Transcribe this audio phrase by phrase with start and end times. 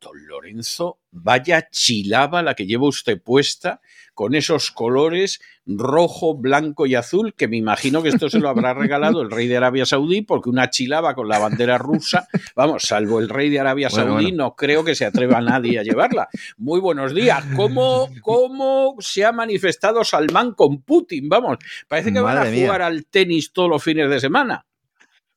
[0.00, 3.80] don Lorenzo, vaya chilaba la que lleva usted puesta
[4.14, 8.74] con esos colores rojo, blanco y azul, que me imagino que esto se lo habrá
[8.74, 12.26] regalado el rey de Arabia Saudí, porque una chilaba con la bandera rusa,
[12.56, 14.44] vamos, salvo el rey de Arabia Bueno, Saudí, bueno.
[14.44, 16.28] no creo que se atreva nadie a llevarla.
[16.56, 17.44] Muy buenos días.
[17.56, 21.28] ¿Cómo, ¿Cómo se ha manifestado Salmán con Putin?
[21.28, 22.66] Vamos, parece que van a mía.
[22.66, 24.66] jugar al tenis todos los fines de semana.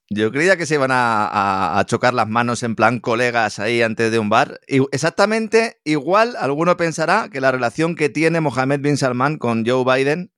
[0.09, 4.19] Yo creía que se iban a, chocar las manos en plan colegas ahí antes de
[4.19, 4.59] un bar.
[4.67, 10.31] Exactamente igual, alguno pensará que la relación que tiene Mohammed bin Salman con Joe Biden,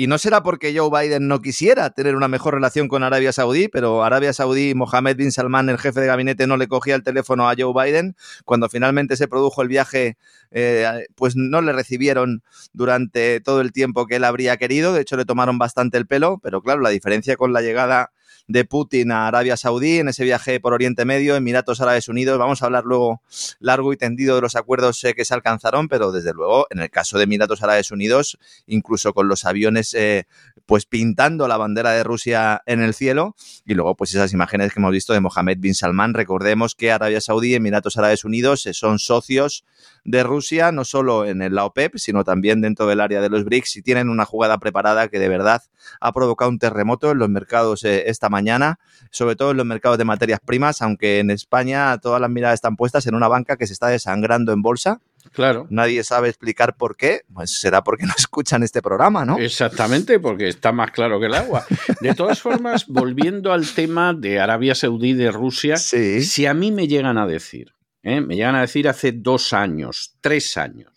[0.00, 3.66] y no será porque Joe Biden no quisiera tener una mejor relación con Arabia Saudí,
[3.66, 7.50] pero Arabia Saudí, Mohammed bin Salman, el jefe de gabinete, no le cogía el teléfono
[7.50, 8.14] a Joe Biden.
[8.44, 10.16] Cuando finalmente se produjo el viaje,
[10.52, 14.92] eh, pues no le recibieron durante todo el tiempo que él habría querido.
[14.92, 18.12] De hecho, le tomaron bastante el pelo, pero claro, la diferencia con la llegada
[18.46, 22.38] de Putin a Arabia Saudí en ese viaje por Oriente Medio, Emiratos Árabes Unidos.
[22.38, 23.22] Vamos a hablar luego
[23.60, 26.90] largo y tendido de los acuerdos eh, que se alcanzaron, pero desde luego, en el
[26.90, 30.26] caso de Emiratos Árabes Unidos, incluso con los aviones eh,
[30.66, 33.34] pues pintando la bandera de Rusia en el cielo
[33.64, 36.14] y luego pues esas imágenes que hemos visto de Mohammed bin Salman.
[36.14, 39.64] Recordemos que Arabia Saudí y Emiratos Árabes Unidos eh, son socios
[40.04, 43.76] de Rusia, no solo en la OPEP, sino también dentro del área de los BRICS
[43.76, 45.62] y tienen una jugada preparada que de verdad
[46.00, 48.78] ha provocado un terremoto en los mercados eh, esta mañana,
[49.10, 52.76] sobre todo en los mercados de materias primas, aunque en España todas las miradas están
[52.76, 55.00] puestas en una banca que se está desangrando en bolsa.
[55.32, 55.66] Claro.
[55.70, 59.38] Nadie sabe explicar por qué, pues será porque no escuchan este programa, ¿no?
[59.38, 61.64] Exactamente, porque está más claro que el agua.
[62.00, 66.22] De todas formas, volviendo al tema de Arabia Saudí, de Rusia, Sí.
[66.24, 68.20] si a mí me llegan a decir, ¿eh?
[68.20, 70.92] me llegan a decir hace dos años, tres años,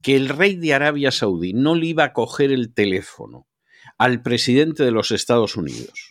[0.00, 3.46] que el rey de Arabia Saudí no le iba a coger el teléfono
[3.98, 6.07] al presidente de los Estados Unidos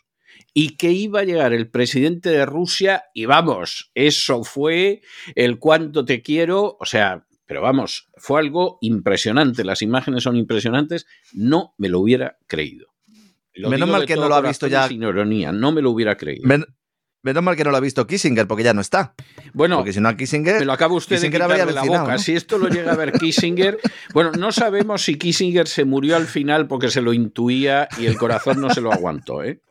[0.59, 5.03] y que iba a llegar el presidente de Rusia y vamos, eso fue
[5.35, 11.05] el cuánto te quiero, o sea, pero vamos, fue algo impresionante, las imágenes son impresionantes,
[11.31, 12.87] no me lo hubiera creído.
[13.53, 16.17] Lo Menos mal que no lo ha visto ya- Sin ironía, no me lo hubiera
[16.17, 16.47] creído.
[16.47, 16.65] Men-
[17.21, 19.13] menos mal que no lo ha visto Kissinger, porque ya no está.
[19.53, 20.57] bueno, porque si no a Kissinger...
[20.57, 22.13] me lo acaba usted de quitar de la boca.
[22.13, 22.17] ¿no?
[22.17, 23.77] Si esto lo llega a ver Kissinger,
[24.15, 28.17] bueno, no sabemos si Kissinger se murió al final porque se lo intuía y el
[28.17, 29.61] corazón no se lo aguantó, ¿eh?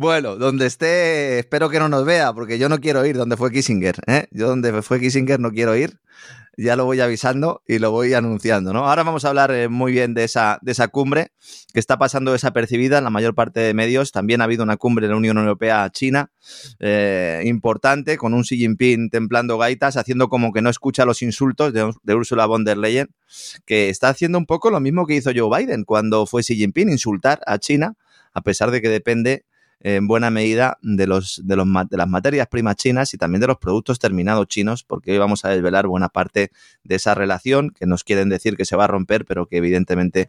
[0.00, 3.50] Bueno, donde esté, espero que no nos vea, porque yo no quiero ir donde fue
[3.50, 3.96] Kissinger.
[4.06, 4.28] ¿eh?
[4.30, 5.98] Yo donde fue Kissinger no quiero ir.
[6.56, 8.88] Ya lo voy avisando y lo voy anunciando, ¿no?
[8.88, 11.32] Ahora vamos a hablar eh, muy bien de esa, de esa cumbre
[11.72, 14.10] que está pasando desapercibida en la mayor parte de medios.
[14.10, 16.30] También ha habido una cumbre de la Unión Europea-China
[16.78, 21.72] eh, importante, con un Xi Jinping templando gaitas, haciendo como que no escucha los insultos
[21.72, 23.08] de, de Ursula von der Leyen,
[23.64, 26.90] que está haciendo un poco lo mismo que hizo Joe Biden cuando fue Xi Jinping,
[26.90, 27.96] insultar a China,
[28.32, 29.44] a pesar de que depende
[29.82, 33.46] en buena medida de, los, de, los, de las materias primas chinas y también de
[33.46, 36.50] los productos terminados chinos, porque hoy vamos a desvelar buena parte
[36.84, 40.28] de esa relación que nos quieren decir que se va a romper, pero que evidentemente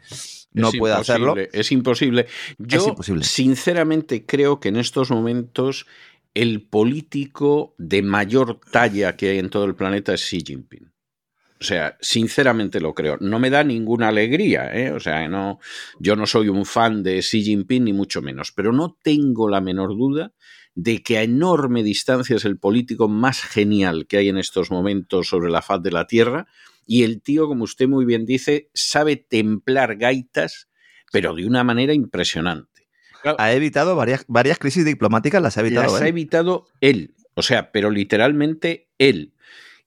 [0.53, 1.31] no Es puede hacerlo.
[1.31, 2.27] imposible, Es imposible.
[2.59, 3.23] Yo, imposible.
[3.25, 5.85] sinceramente, creo que en estos momentos
[6.33, 10.90] el político de mayor talla que hay en todo el planeta es Xi Jinping.
[11.61, 13.17] O sea, sinceramente lo creo.
[13.19, 14.91] No me da ninguna alegría, ¿eh?
[14.91, 15.59] O sea, no,
[15.99, 19.61] yo no soy un fan de Xi Jinping ni mucho menos, pero no tengo la
[19.61, 20.33] menor duda
[20.73, 25.27] de que a enorme distancia es el político más genial que hay en estos momentos
[25.27, 26.47] sobre la faz de la Tierra.
[26.87, 30.67] Y el tío, como usted muy bien dice, sabe templar gaitas,
[31.11, 32.89] pero de una manera impresionante.
[33.37, 35.93] Ha evitado varias, varias crisis diplomáticas, las ha evitado.
[35.93, 36.05] Las ¿eh?
[36.05, 39.35] ha evitado él, o sea, pero literalmente él.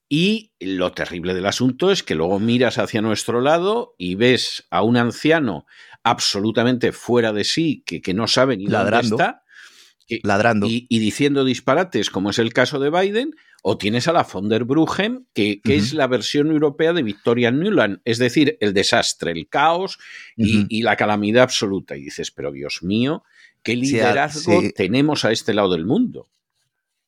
[0.07, 4.83] Y lo terrible del asunto es que luego miras hacia nuestro lado y ves a
[4.83, 5.65] un anciano
[6.03, 9.09] absolutamente fuera de sí, que, que no sabe ni Ladrando.
[9.17, 9.43] dónde está,
[10.07, 10.67] que- Ladrando.
[10.67, 14.47] y, y diciendo disparates, como es el caso de Biden, o tienes a la von
[14.47, 19.31] der Bruggen, que, que es la versión europea de Victoria Nuland, es decir, el desastre,
[19.31, 19.97] el caos
[20.37, 21.97] y, y la calamidad absoluta.
[21.97, 23.23] Y dices, pero Dios mío,
[23.63, 24.71] qué Sí, liderazgo sí.
[24.71, 26.29] tenemos a este lado del mundo.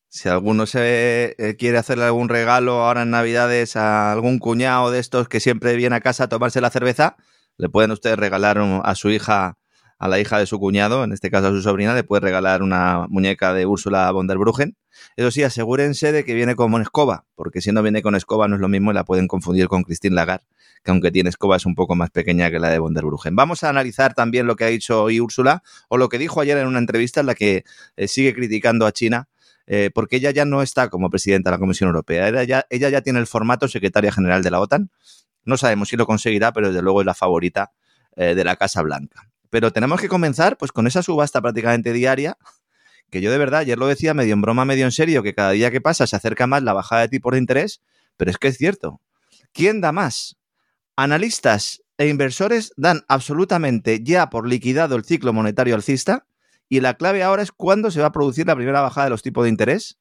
[0.10, 5.00] Si alguno se eh, quiere hacerle algún regalo ahora en Navidades a algún cuñado de
[5.00, 7.18] estos que siempre viene a casa a tomarse la cerveza,
[7.58, 9.58] le pueden ustedes regalar a su hija,
[10.00, 12.64] a la hija de su cuñado, en este caso a su sobrina, le puede regalar
[12.64, 14.78] una muñeca de Úrsula von der Bruggen.
[15.18, 18.56] Eso sí, asegúrense de que viene con escoba, porque si no viene con escoba no
[18.56, 20.46] es lo mismo y la pueden confundir con Christine Lagarde,
[20.84, 23.36] que aunque tiene escoba es un poco más pequeña que la de von der Bruggen.
[23.36, 26.58] Vamos a analizar también lo que ha dicho hoy Úrsula, o lo que dijo ayer
[26.60, 27.66] en una entrevista en la que
[27.98, 29.28] eh, sigue criticando a China
[29.68, 32.30] eh, porque ella ya no está como presidenta de la Comisión Europea.
[32.30, 34.90] Ella ya, tiene el formato secretaria general de la OTAN.
[35.44, 37.74] No sabemos si lo conseguirá, pero desde luego es la favorita
[38.16, 39.30] eh, de la Casa Blanca.
[39.50, 42.38] Pero tenemos que comenzar pues con esa subasta prácticamente diaria,
[43.10, 45.52] que yo de verdad, ayer lo decía medio en broma, medio en serio, que cada
[45.52, 47.82] día que pasa se acerca más la bajada de tipos de interés,
[48.16, 49.02] pero es que es cierto.
[49.54, 50.38] ¿Quién da más?
[50.96, 56.26] Analistas e inversores dan absolutamente ya por liquidado el ciclo monetario alcista
[56.70, 59.22] y la clave ahora es cuándo se va a producir la primera bajada de los
[59.22, 59.98] tipos de interés.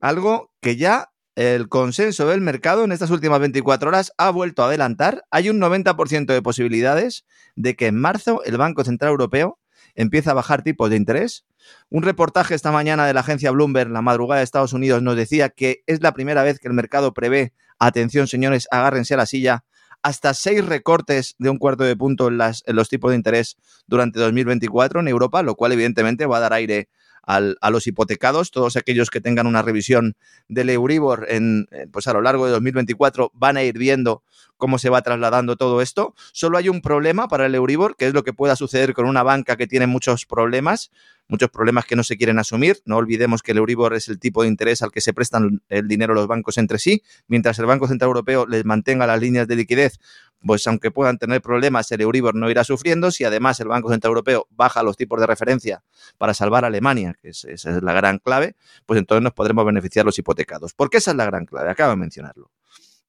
[0.00, 4.66] Algo que ya el consenso del mercado en estas últimas 24 horas ha vuelto a
[4.66, 5.24] adelantar.
[5.30, 7.24] Hay un 90% de posibilidades
[7.56, 9.58] de que en marzo el Banco Central Europeo
[9.94, 11.44] empiece a bajar tipos de interés.
[11.88, 15.48] Un reportaje esta mañana de la agencia Bloomberg, la madrugada de Estados Unidos, nos decía
[15.48, 19.64] que es la primera vez que el mercado prevé, atención señores, agárrense a la silla,
[20.04, 23.56] hasta seis recortes de un cuarto de punto en, las, en los tipos de interés
[23.86, 26.90] durante 2024 en Europa, lo cual evidentemente va a dar aire
[27.26, 28.50] a los hipotecados.
[28.50, 30.16] Todos aquellos que tengan una revisión
[30.48, 34.22] del Euribor en, eh, pues a lo largo de 2024 van a ir viendo
[34.56, 36.14] cómo se va trasladando todo esto.
[36.32, 39.22] Solo hay un problema para el Euribor, que es lo que pueda suceder con una
[39.22, 40.90] banca que tiene muchos problemas,
[41.28, 42.80] muchos problemas que no se quieren asumir.
[42.84, 45.88] No olvidemos que el Euribor es el tipo de interés al que se prestan el
[45.88, 49.56] dinero los bancos entre sí, mientras el Banco Central Europeo les mantenga las líneas de
[49.56, 49.98] liquidez
[50.46, 53.10] pues aunque puedan tener problemas, el Euribor no irá sufriendo.
[53.10, 55.82] Si además el Banco Central Europeo baja los tipos de referencia
[56.18, 58.56] para salvar a Alemania, que es, esa es la gran clave,
[58.86, 60.74] pues entonces nos podremos beneficiar los hipotecados.
[60.74, 61.70] ¿Por qué esa es la gran clave?
[61.70, 62.50] Acabo de mencionarlo.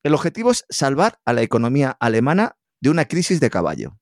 [0.04, 3.98] El objetivo es salvar a la economía alemana de una crisis de caballo.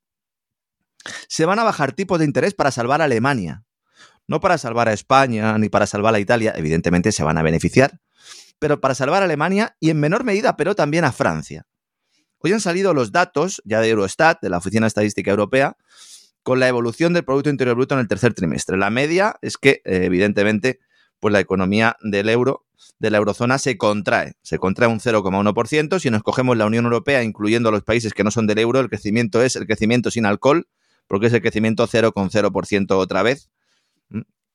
[1.27, 3.63] Se van a bajar tipos de interés para salvar a Alemania,
[4.27, 7.99] no para salvar a España ni para salvar a Italia, evidentemente se van a beneficiar,
[8.59, 11.65] pero para salvar a Alemania y en menor medida, pero también a Francia.
[12.45, 15.77] Hoy han salido los datos ya de Eurostat, de la Oficina Estadística Europea,
[16.43, 18.75] con la evolución del Producto Interior Bruto en el tercer trimestre.
[18.75, 20.81] La media es que, eh, evidentemente,
[21.21, 22.65] pues la economía del euro,
[22.99, 24.33] de la eurozona, se contrae.
[24.41, 25.99] Se contrae un 0,1%.
[25.99, 28.89] Si nos cogemos la Unión Europea, incluyendo los países que no son del euro, el
[28.89, 30.67] crecimiento es el crecimiento sin alcohol,
[31.07, 33.49] porque es el crecimiento 0,0% otra vez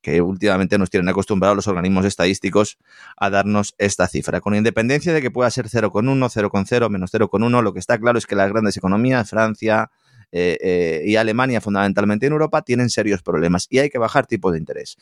[0.01, 2.79] que últimamente nos tienen acostumbrados los organismos estadísticos
[3.17, 4.41] a darnos esta cifra.
[4.41, 8.27] Con independencia de que pueda ser 0,1, 0,0, menos 0,1, lo que está claro es
[8.27, 9.91] que las grandes economías, Francia
[10.31, 14.53] eh, eh, y Alemania, fundamentalmente en Europa, tienen serios problemas y hay que bajar tipo
[14.53, 14.97] de interés.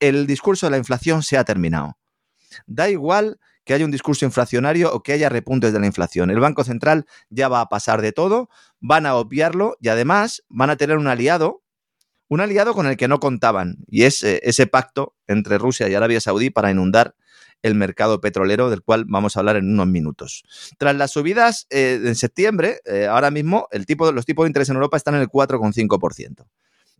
[0.00, 1.96] El discurso de la inflación se ha terminado.
[2.66, 6.30] Da igual que haya un discurso inflacionario o que haya repuntes de la inflación.
[6.30, 8.48] El Banco Central ya va a pasar de todo,
[8.80, 11.62] van a obviarlo y además van a tener un aliado
[12.30, 15.94] un aliado con el que no contaban, y es eh, ese pacto entre Rusia y
[15.94, 17.16] Arabia Saudí para inundar
[17.62, 20.44] el mercado petrolero, del cual vamos a hablar en unos minutos.
[20.78, 24.68] Tras las subidas eh, en septiembre, eh, ahora mismo el tipo, los tipos de interés
[24.68, 26.46] en Europa están en el 4,5%.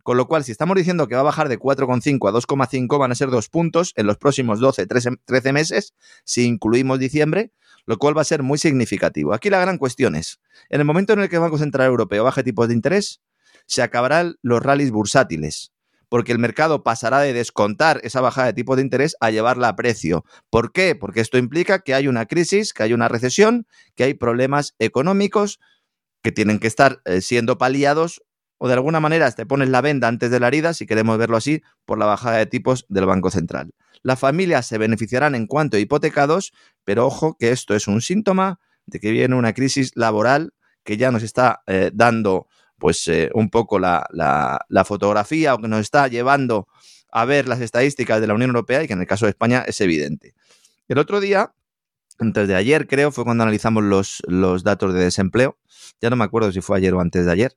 [0.03, 3.11] Con lo cual, si estamos diciendo que va a bajar de 4,5 a 2,5, van
[3.11, 5.93] a ser dos puntos en los próximos 12, 13, 13 meses,
[6.25, 7.53] si incluimos diciembre,
[7.85, 9.33] lo cual va a ser muy significativo.
[9.33, 12.25] Aquí la gran cuestión es, en el momento en el que el Banco Central Europeo
[12.25, 13.21] baje tipos de interés,
[13.71, 15.71] se acabarán los rallies bursátiles,
[16.09, 19.77] porque el mercado pasará de descontar esa bajada de tipo de interés a llevarla a
[19.77, 20.25] precio.
[20.49, 20.93] ¿Por qué?
[20.93, 25.61] Porque esto implica que hay una crisis, que hay una recesión, que hay problemas económicos
[26.21, 28.21] que tienen que estar eh, siendo paliados
[28.57, 31.37] o de alguna manera te pones la venda antes de la herida, si queremos verlo
[31.37, 33.71] así, por la bajada de tipos del Banco Central.
[34.03, 36.51] Las familias se beneficiarán en cuanto a hipotecados,
[36.83, 41.09] pero ojo que esto es un síntoma de que viene una crisis laboral que ya
[41.09, 42.47] nos está eh, dando
[42.81, 46.67] pues eh, un poco la, la, fotografía o que nos está llevando
[47.11, 49.63] a ver las estadísticas de la Unión Europea y que en el caso de España
[49.67, 50.33] es evidente.
[50.87, 51.53] El otro día,
[52.17, 55.59] antes de ayer creo, fue cuando analizamos los, los datos de desempleo.
[56.01, 57.55] Ya no me acuerdo si fue ayer o antes de ayer.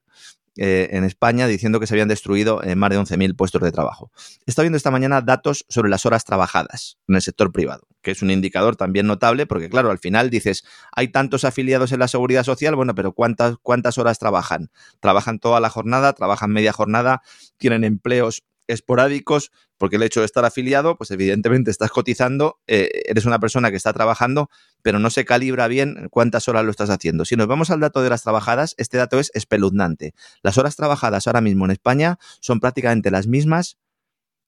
[0.57, 4.13] eh, en España diciendo que se habían destruido eh, más de 11.000 puestos de trabajo.
[4.47, 8.23] Está viendo esta mañana datos sobre las horas trabajadas en el sector privado, que es
[8.23, 12.45] un indicador también notable porque, claro, al final dices, hay tantos afiliados en la seguridad
[12.45, 14.71] social, bueno, pero ¿cuántas, cuántas horas trabajan?
[15.01, 16.13] ¿Trabajan toda la jornada?
[16.13, 17.23] ¿Trabajan media jornada?
[17.57, 23.27] ¿Tienen empleos esporádicos, porque el hecho de estar afiliado, pues evidentemente estás cotizando, eh, eres
[23.27, 24.49] una persona que está trabajando,
[24.83, 27.25] pero no se calibra bien cuántas horas lo estás haciendo.
[27.25, 30.15] Si nos vamos al dato de horas trabajadas, este dato es espeluznante.
[30.43, 33.79] Las horas trabajadas ahora mismo en España son prácticamente las mismas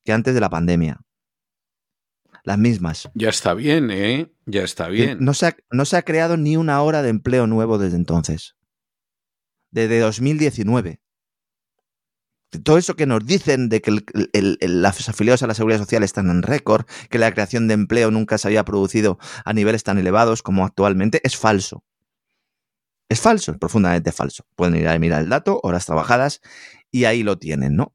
[0.04, 1.05] que antes de la pandemia.
[2.46, 3.10] Las mismas.
[3.14, 4.32] Ya está bien, ¿eh?
[4.46, 5.18] Ya está bien.
[5.20, 8.54] No se ha, no se ha creado ni una hora de empleo nuevo desde entonces.
[9.72, 11.00] Desde 2019
[12.62, 16.42] todo eso que nos dicen de que los afiliados a la seguridad social están en
[16.42, 20.64] récord, que la creación de empleo nunca se había producido a niveles tan elevados como
[20.64, 21.84] actualmente, es falso.
[23.08, 24.46] Es falso, es profundamente falso.
[24.54, 26.40] Pueden ir a mirar el dato, horas trabajadas,
[26.90, 27.94] y ahí lo tienen, ¿no?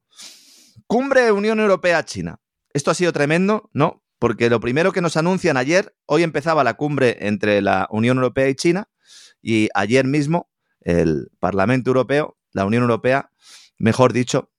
[0.86, 2.40] Cumbre Unión Europea-China.
[2.72, 4.01] Esto ha sido tremendo, ¿no?
[4.22, 8.48] Porque lo primero que nos anuncian ayer, hoy empezaba la cumbre entre la Unión Europea
[8.48, 8.88] y China,
[9.42, 10.48] y ayer mismo
[10.80, 13.32] el Parlamento Europeo, la Unión Europea,
[13.78, 14.52] mejor dicho,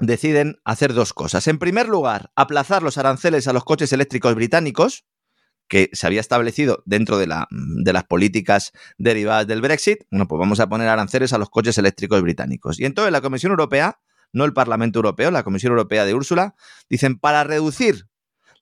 [0.00, 1.46] deciden hacer dos cosas.
[1.46, 5.04] En primer lugar, aplazar los aranceles a los coches eléctricos británicos,
[5.68, 10.00] que se había establecido dentro de, la, de, las políticas derivadas del Brexit.
[10.10, 12.80] Bueno, pues vamos a poner aranceles a los coches eléctricos británicos.
[12.80, 14.00] Y entonces la Comisión Europea,
[14.32, 16.56] no el Parlamento Europeo, la Comisión Europea de Úrsula,
[16.90, 18.08] dicen, para reducir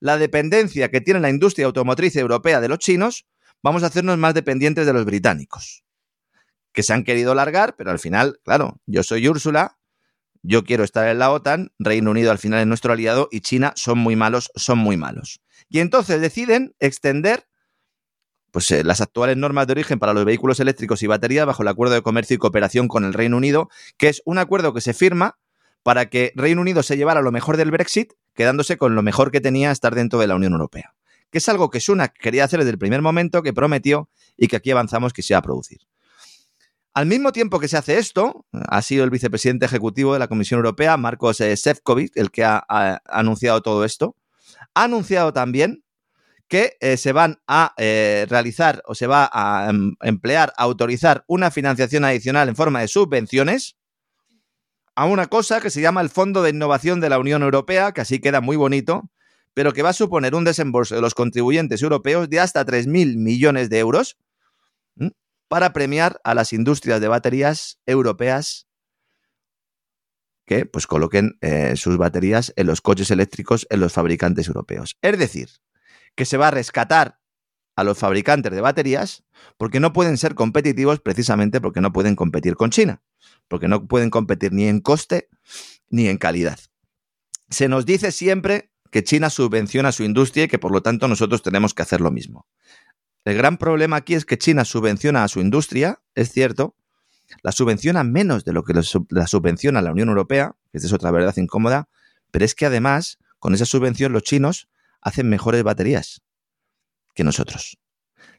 [0.04, 3.24] la dependencia que tiene la industria automotriz europea de los chinos,
[3.62, 5.82] vamos a hacernos más dependientes de los británicos.
[6.74, 9.78] Que se han querido largar, pero al final, claro, yo soy Úrsula,
[10.42, 13.72] yo quiero estar en la OTAN, Reino Unido al final es nuestro aliado y China
[13.76, 15.40] son muy malos, son muy malos.
[15.70, 17.48] Y entonces deciden extender
[18.50, 21.68] pues, eh, las actuales normas de origen para los vehículos eléctricos y baterías bajo el
[21.68, 24.92] Acuerdo de Comercio y Cooperación con el Reino Unido, que es un acuerdo que se
[24.92, 25.38] firma
[25.82, 29.40] para que Reino Unido se llevara lo mejor del Brexit, quedándose con lo mejor que
[29.40, 30.94] tenía estar dentro de la Unión Europea.
[31.30, 34.56] Que es algo que Sunak quería hacer desde el primer momento, que prometió y que
[34.56, 35.78] aquí avanzamos que se va a producir.
[36.92, 40.58] Al mismo tiempo que se hace esto, ha sido el vicepresidente ejecutivo de la Comisión
[40.58, 42.64] Europea, Marcos eh, Sefcovic, el que ha,
[43.06, 44.16] anunciado todo esto.
[44.74, 45.82] Ha anunciado también
[46.46, 51.24] que eh, se van a eh, realizar o se va a em, emplear, a autorizar
[51.26, 53.76] una financiación adicional en forma de subvenciones
[54.96, 58.00] a una cosa que se llama el Fondo de Innovación de la Unión Europea, que
[58.00, 59.10] así queda muy bonito,
[59.52, 63.70] pero que va a suponer un desembolso de los contribuyentes europeos de hasta 3.000 millones
[63.70, 64.18] de euros
[65.48, 68.66] para premiar a las industrias de baterías europeas
[70.46, 74.96] que pues coloquen eh, sus baterías en los coches eléctricos en los fabricantes europeos.
[75.00, 75.48] Es decir,
[76.14, 77.20] que se va a rescatar
[77.76, 79.24] a los fabricantes de baterías
[79.56, 83.02] porque no pueden ser competitivos precisamente porque no pueden competir con China,
[83.48, 85.28] porque no pueden competir ni en coste
[85.90, 86.58] ni en calidad.
[87.50, 91.42] Se nos dice siempre que China subvenciona su industria y que por lo tanto nosotros
[91.42, 92.46] tenemos que hacer lo mismo.
[93.24, 96.76] El gran problema aquí es que China subvenciona a su industria, es cierto,
[97.42, 101.34] la subvenciona menos de lo que la subvenciona la Unión Europea, que es otra verdad
[101.36, 101.88] incómoda,
[102.30, 104.68] pero es que además, con esa subvención, los chinos
[105.00, 106.22] hacen mejores baterías
[107.14, 107.78] que nosotros.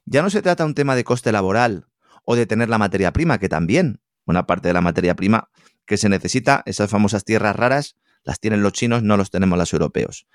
[0.06, 1.88] Ya no se trata un tema de coste laboral
[2.24, 5.50] o de tener la materia prima, que también, una parte de la materia prima
[5.86, 9.72] que se necesita, esas famosas tierras raras, las tienen los chinos, no los tenemos los
[9.72, 10.28] europeos.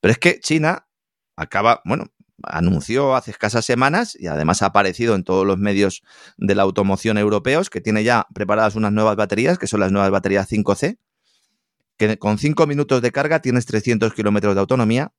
[0.00, 0.86] Pero es que China
[1.36, 2.06] acaba, bueno,
[2.42, 6.02] anunció hace escasas semanas y además ha aparecido en todos los medios
[6.36, 10.10] de la automoción europeos que tiene ya preparadas unas nuevas baterías, que son las nuevas
[10.10, 10.98] baterías 5C,
[11.96, 15.12] que con 5 minutos de carga tienes 300 kilómetros de autonomía.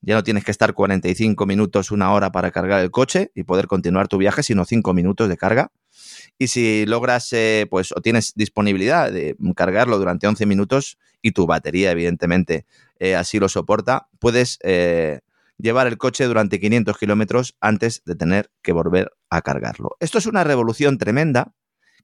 [0.00, 3.66] Ya no tienes que estar 45 minutos, una hora para cargar el coche y poder
[3.66, 5.72] continuar tu viaje, sino 5 minutos de carga.
[6.36, 11.46] Y si logras, eh, pues, o tienes disponibilidad de cargarlo durante 11 minutos y tu
[11.46, 12.66] batería, evidentemente,
[12.98, 15.20] eh, así lo soporta, puedes eh,
[15.56, 19.96] llevar el coche durante 500 kilómetros antes de tener que volver a cargarlo.
[20.00, 21.54] Esto es una revolución tremenda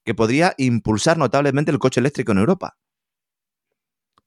[0.04, 2.76] que podría impulsar notablemente el coche eléctrico en Europa.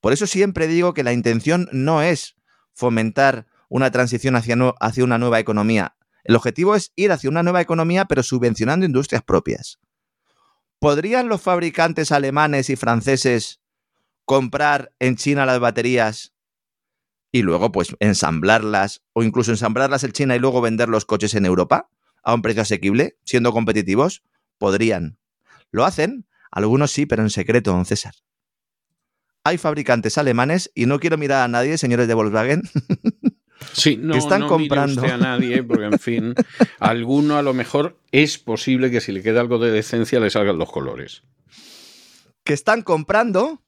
[0.02, 2.36] Por eso siempre digo que la intención no es
[2.74, 5.96] fomentar una transición hacia, hacia una nueva economía.
[6.24, 9.80] El objetivo es ir hacia una nueva economía pero subvencionando industrias propias.
[10.80, 13.62] ¿Podrían los fabricantes alemanes y franceses
[14.26, 16.34] comprar en China las baterías
[17.32, 21.46] y luego pues ensamblarlas o incluso ensamblarlas en China y luego vender los coches en
[21.46, 21.90] Europa
[22.24, 24.24] a un precio asequible, siendo competitivos,
[24.58, 25.18] podrían.
[25.72, 26.28] ¿Lo hacen?
[26.52, 28.14] Algunos sí, pero en secreto, don César.
[29.44, 32.64] Hay fabricantes alemanes y no quiero mirar a nadie, señores de Volkswagen.
[33.78, 35.04] Sí, no, están comprando.
[35.06, 36.36] a nadie, porque en fin,
[36.80, 40.58] alguno a lo mejor es posible que si le queda algo de decencia le salgan
[40.58, 41.24] los colores.
[42.44, 43.62] que están comprando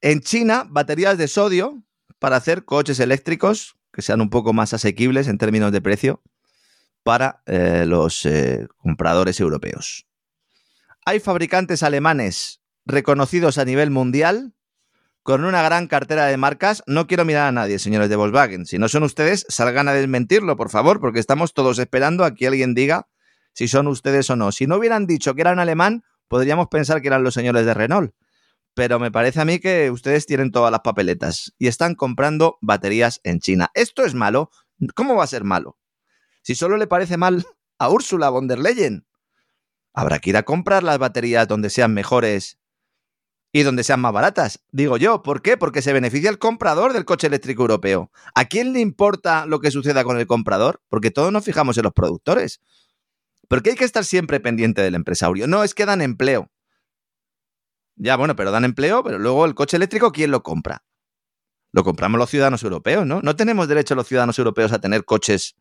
[0.00, 1.84] en China baterías de sodio
[2.18, 6.22] para hacer coches eléctricos que sean un poco más asequibles en términos de precio
[7.04, 10.06] para eh, los eh, compradores europeos.
[11.04, 14.54] Hay fabricantes alemanes reconocidos a nivel mundial
[15.28, 16.82] con una gran cartera de marcas.
[16.86, 18.64] No quiero mirar a nadie, señores de Volkswagen.
[18.64, 22.46] Si no son ustedes, salgan a desmentirlo, por favor, porque estamos todos esperando a que
[22.46, 23.10] alguien diga
[23.52, 24.52] si son ustedes o no.
[24.52, 28.14] Si no hubieran dicho que eran alemán, podríamos pensar que eran los señores de Renault.
[28.72, 33.20] Pero me parece a mí que ustedes tienen todas las papeletas y están comprando baterías
[33.22, 33.70] en China.
[33.74, 34.50] ¿Esto es malo?
[34.94, 35.76] ¿Cómo va a ser malo?
[36.40, 37.44] Si solo le parece mal
[37.78, 39.06] a Úrsula von der Leyen,
[39.92, 42.58] habrá que ir a comprar las baterías donde sean mejores
[43.52, 44.64] y donde sean más baratas.
[44.72, 45.56] Digo yo, ¿por qué?
[45.56, 48.10] Porque se beneficia el comprador del coche eléctrico europeo.
[48.34, 50.82] ¿A quién le importa lo que suceda con el comprador?
[50.88, 52.60] Porque todos nos fijamos en los productores.
[53.48, 55.46] Porque hay que estar siempre pendiente del empresario.
[55.46, 56.50] No, es que dan empleo.
[57.96, 60.84] Ya, bueno, pero dan empleo, pero luego el coche eléctrico, ¿quién lo compra?
[61.72, 63.20] Lo compramos los ciudadanos europeos, ¿no?
[63.22, 65.56] No tenemos derecho los ciudadanos europeos a tener coches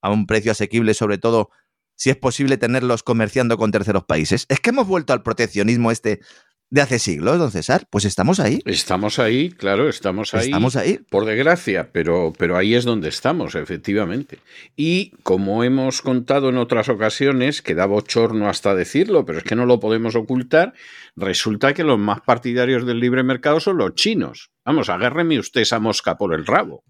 [0.00, 1.50] a un precio asequible, sobre todo
[1.96, 4.46] si es posible tenerlos comerciando con terceros países.
[4.48, 6.20] Es que hemos vuelto al proteccionismo este
[6.70, 7.86] de hace siglos, don César.
[7.90, 8.60] Pues estamos ahí.
[8.64, 10.46] Estamos ahí, claro, estamos ahí.
[10.46, 10.98] Estamos ahí.
[11.10, 14.38] Por desgracia, pero, pero ahí es donde estamos, efectivamente.
[14.76, 19.56] Y como hemos contado en otras ocasiones, que da bochorno hasta decirlo, pero es que
[19.56, 20.74] no lo podemos ocultar,
[21.16, 24.50] resulta que los más partidarios del libre mercado son los chinos.
[24.64, 26.82] Vamos, agárreme usted esa mosca por el rabo.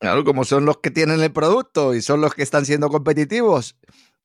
[0.00, 3.76] Claro, como son los que tienen el producto y son los que están siendo competitivos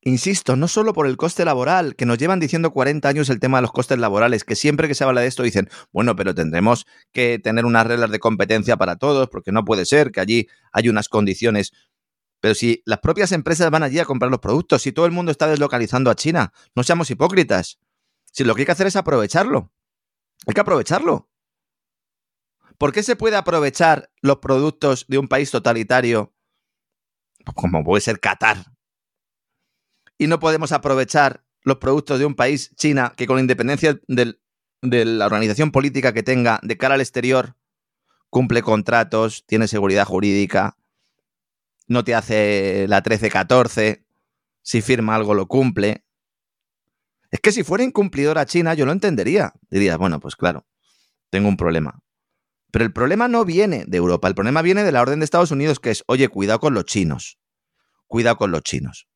[0.06, 3.60] Insisto, no solo por el coste laboral, que nos llevan diciendo 40 años el tema
[3.60, 6.86] de los costes laborales, que siempre que se habla de esto dicen, bueno, pero tendremos
[7.14, 10.90] que tener unas reglas de competencia para todos, porque no puede ser que allí hay
[10.90, 11.72] unas condiciones.
[12.42, 15.32] Pero si las propias empresas van allí a comprar los productos, si todo el mundo
[15.32, 17.80] está deslocalizando a China, no seamos hipócritas.
[18.30, 19.72] Si lo que hay que hacer es aprovecharlo.
[20.46, 21.30] Hay que aprovecharlo.
[22.78, 26.34] ¿Por qué se puede aprovechar los productos de un país totalitario,
[27.56, 28.73] como puede ser Qatar,
[30.18, 35.26] y no podemos aprovechar los productos de un país, China, que con independencia de la
[35.26, 37.56] organización política que tenga de cara al exterior,
[38.30, 40.78] cumple contratos, tiene seguridad jurídica,
[41.88, 44.04] no te hace la 13-14,
[44.62, 46.04] si firma algo lo cumple.
[47.32, 49.54] Es que si fuera incumplidora China, yo lo entendería.
[49.70, 50.66] Diría, bueno, pues claro,
[51.30, 52.00] tengo un problema.
[52.72, 55.52] Pero el problema no viene de Europa, el problema viene de la orden de Estados
[55.52, 57.38] Unidos, que es, oye, cuidado con los chinos.
[58.08, 59.08] Cuidado con los chinos.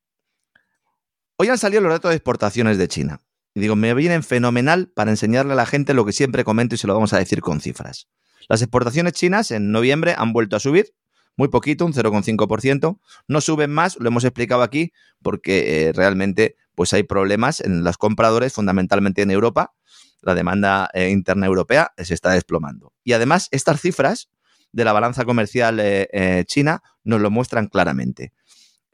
[1.39, 3.21] Hoy han salido los datos de exportaciones de China.
[3.53, 6.79] Y digo, me vienen fenomenal para enseñarle a la gente lo que siempre comento y
[6.79, 8.07] se lo vamos a decir con cifras.
[8.49, 10.95] Las exportaciones chinas en noviembre han vuelto a subir,
[11.35, 12.99] muy poquito, un 0,5%.
[13.27, 17.99] No suben más, lo hemos explicado aquí, porque eh, realmente pues hay problemas en los
[17.99, 19.75] compradores, fundamentalmente en Europa.
[20.21, 22.93] La demanda eh, interna europea se está desplomando.
[23.03, 24.29] Y además, estas cifras
[24.71, 28.33] de la balanza comercial eh, china nos lo muestran claramente.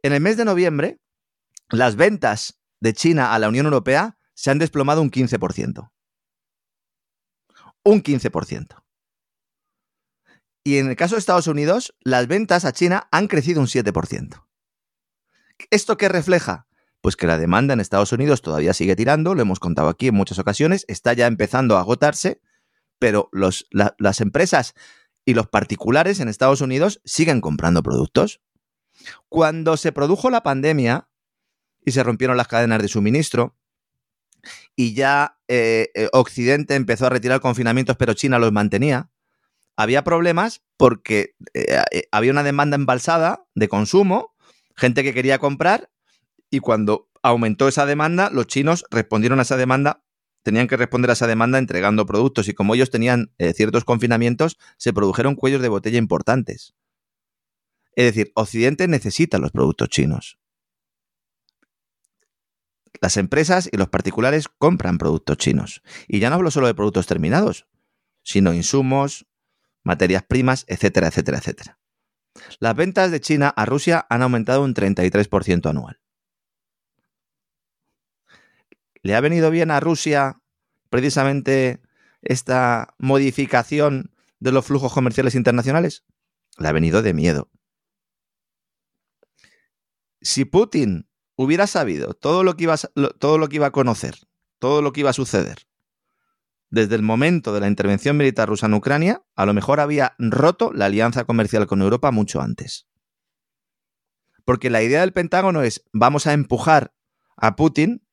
[0.01, 0.99] En el mes de noviembre,
[1.73, 5.91] las ventas de China a la Unión Europea se han desplomado un 15%.
[7.83, 8.83] Un 15%.
[10.63, 14.45] Y en el caso de Estados Unidos, las ventas a China han crecido un 7%.
[15.71, 16.67] ¿Esto qué refleja?
[17.01, 20.15] Pues que la demanda en Estados Unidos todavía sigue tirando, lo hemos contado aquí en
[20.15, 22.41] muchas ocasiones, está ya empezando a agotarse,
[22.99, 24.73] pero las empresas
[25.25, 28.41] y los particulares en Estados Unidos siguen comprando productos.
[29.27, 31.09] Cuando se produjo la pandemia,
[31.85, 33.55] y se rompieron las cadenas de suministro.
[34.75, 39.09] Y ya eh, eh, Occidente empezó a retirar confinamientos, pero China los mantenía.
[39.75, 44.35] Había problemas porque eh, había una demanda embalsada de consumo,
[44.75, 45.89] gente que quería comprar,
[46.49, 50.03] y cuando aumentó esa demanda, los chinos respondieron a esa demanda,
[50.43, 54.93] tenían que responder a esa demanda entregando productos, y como ellos tenían ciertos confinamientos, se
[54.93, 56.75] produjeron cuellos de botella importantes.
[57.95, 60.37] Es decir, Occidente necesita los productos chinos.
[63.03, 65.81] Las empresas y los particulares compran productos chinos.
[66.07, 67.67] Y ya no hablo solo de productos terminados,
[68.23, 69.27] sino insumos,
[69.83, 71.79] materias primas, etcétera, etcétera, etcétera.
[72.59, 75.99] Las ventas de China a Rusia han aumentado un 33% anual.
[79.01, 80.39] ¿Le ha venido bien a Rusia
[80.89, 81.81] precisamente
[82.21, 86.05] esta modificación de los flujos comerciales internacionales?
[86.57, 87.51] Le ha venido de miedo.
[90.21, 92.77] Si Putin hubiera sabido todo lo que iba a,
[93.19, 94.15] todo lo que iba a conocer,
[94.59, 95.67] todo lo que iba a suceder,
[96.69, 100.73] desde el momento de la intervención militar rusa en Ucrania, a lo mejor había roto
[100.73, 102.87] la alianza comercial con Europa mucho antes.
[104.43, 106.93] Porque la idea del Pentágono es, vamos a empujar
[107.37, 108.05] a Putin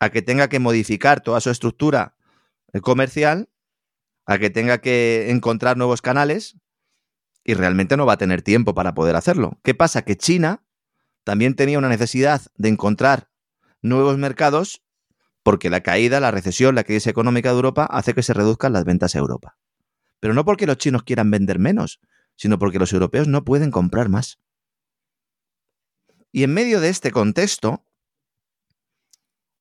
[0.00, 2.16] a que tenga que modificar toda su estructura
[2.82, 3.48] comercial
[4.26, 6.58] a que tenga que encontrar nuevos canales
[7.42, 9.58] y realmente no va a tener tiempo para poder hacerlo.
[9.64, 10.02] ¿Qué pasa?
[10.02, 10.62] Que China
[11.28, 13.28] también tenía una necesidad de encontrar
[13.82, 14.82] nuevos mercados
[15.42, 18.86] porque la caída, la recesión, la crisis económica de Europa hace que se reduzcan las
[18.86, 19.58] ventas a Europa.
[20.20, 22.00] Pero no porque los chinos quieran vender menos,
[22.34, 24.38] sino porque los europeos no pueden comprar más.
[26.32, 27.84] Y en medio de este contexto,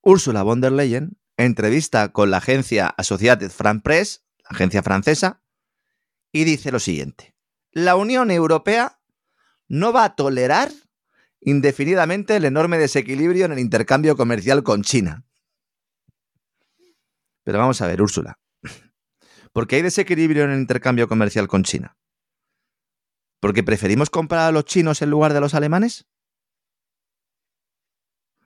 [0.02, 5.42] Ursula von der Leyen entrevista con la agencia Associated France Press, la agencia francesa,
[6.32, 7.36] y dice lo siguiente.
[7.72, 9.02] La Unión Europea
[9.68, 10.72] no va a tolerar
[11.48, 15.24] indefinidamente el enorme desequilibrio en el intercambio comercial con China.
[17.46, 18.38] Pero vamos a ver, Úrsula.
[19.54, 21.96] ¿Por qué hay desequilibrio en el intercambio comercial con China?
[23.40, 26.06] ¿Porque preferimos comprar a los chinos en lugar de a los alemanes?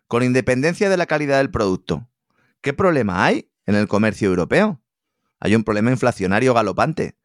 [0.05, 2.07] Con independencia de la calidad del producto,
[2.61, 4.79] ¿qué problema hay en el comercio europeo?
[5.39, 7.17] Hay un problema inflacionario galopante.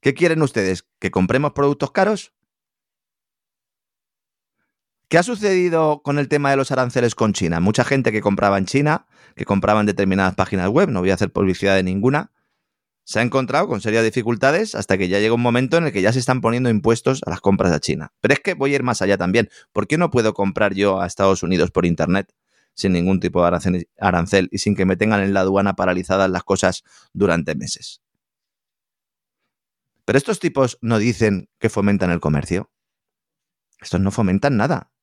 [0.00, 0.86] ¿Qué quieren ustedes?
[1.00, 2.32] ¿Que compremos productos caros?
[5.08, 7.60] ¿Qué ha sucedido con el tema de los aranceles con China?
[7.60, 11.14] Mucha gente que compraba en China, que compraba en determinadas páginas web, no voy a
[11.14, 12.32] hacer publicidad de ninguna,
[13.04, 16.00] se ha encontrado con serias dificultades hasta que ya llega un momento en el que
[16.00, 18.12] ya se están poniendo impuestos a las compras a China.
[18.20, 19.50] Pero es que voy a ir más allá también.
[19.72, 22.32] ¿Por qué no puedo comprar yo a Estados Unidos por Internet
[22.72, 26.44] sin ningún tipo de arancel y sin que me tengan en la aduana paralizadas las
[26.44, 28.00] cosas durante meses?
[30.06, 32.70] Pero estos tipos no dicen que fomentan el comercio.
[33.80, 34.93] Estos no fomentan nada.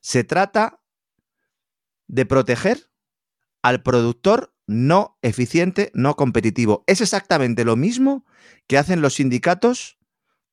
[0.00, 0.82] Se trata
[2.08, 2.90] de proteger
[3.62, 6.84] al productor no eficiente, no competitivo.
[6.86, 8.24] Es exactamente lo mismo
[8.66, 9.98] que hacen los sindicatos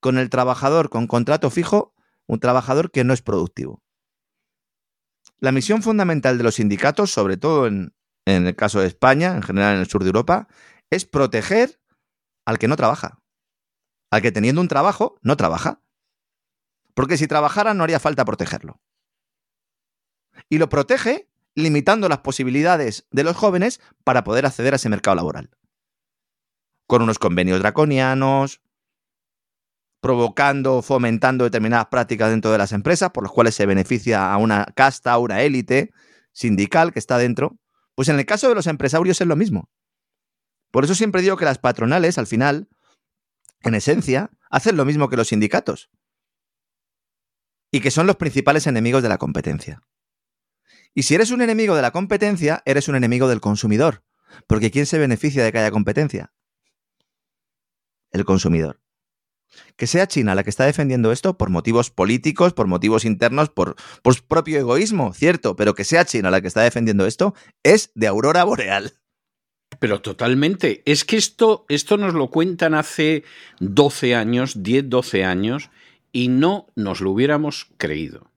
[0.00, 1.94] con el trabajador con contrato fijo,
[2.26, 3.82] un trabajador que no es productivo.
[5.38, 7.94] La misión fundamental de los sindicatos, sobre todo en,
[8.26, 10.48] en el caso de España, en general en el sur de Europa,
[10.90, 11.80] es proteger
[12.44, 13.22] al que no trabaja.
[14.10, 15.80] Al que teniendo un trabajo no trabaja.
[16.94, 18.80] Porque si trabajara no haría falta protegerlo
[20.48, 25.16] y lo protege limitando las posibilidades de los jóvenes para poder acceder a ese mercado
[25.16, 25.50] laboral.
[26.86, 28.62] Con unos convenios draconianos,
[30.00, 34.66] provocando, fomentando determinadas prácticas dentro de las empresas, por las cuales se beneficia a una
[34.74, 35.90] casta, a una élite
[36.32, 37.58] sindical que está dentro.
[37.94, 39.68] Pues en el caso de los empresarios es lo mismo.
[40.70, 42.68] Por eso siempre digo que las patronales, al final,
[43.62, 45.90] en esencia, hacen lo mismo que los sindicatos.
[47.72, 49.82] Y que son los principales enemigos de la competencia.
[50.94, 54.02] Y si eres un enemigo de la competencia, eres un enemigo del consumidor.
[54.46, 56.32] Porque ¿quién se beneficia de que haya competencia?
[58.10, 58.80] El consumidor.
[59.76, 63.76] Que sea China la que está defendiendo esto por motivos políticos, por motivos internos, por,
[64.02, 68.06] por propio egoísmo, cierto, pero que sea China la que está defendiendo esto es de
[68.06, 68.94] aurora boreal.
[69.78, 70.82] Pero totalmente.
[70.86, 73.24] Es que esto, esto nos lo cuentan hace
[73.60, 75.70] 12 años, 10, 12 años,
[76.12, 78.30] y no nos lo hubiéramos creído.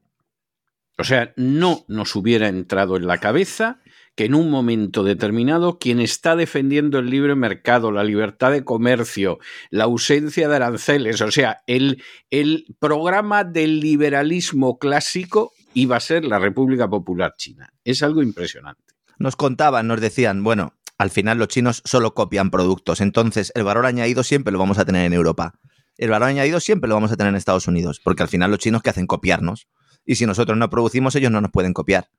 [1.02, 3.80] O sea, no nos hubiera entrado en la cabeza
[4.16, 9.40] que en un momento determinado quien está defendiendo el libre mercado, la libertad de comercio,
[9.72, 16.24] la ausencia de aranceles, o sea, el, el programa del liberalismo clásico iba a ser
[16.24, 17.74] la República Popular China.
[17.84, 18.94] Es algo impresionante.
[19.18, 23.88] Nos contaban, nos decían, bueno, al final los chinos solo copian productos, entonces el valor
[23.88, 25.56] añadido siempre lo vamos a tener en Europa.
[25.98, 28.60] El valor añadido siempre lo vamos a tener en Estados Unidos, porque al final los
[28.60, 29.68] chinos que hacen copiarnos
[30.06, 32.10] y si nosotros no producimos, ellos no nos pueden copiar.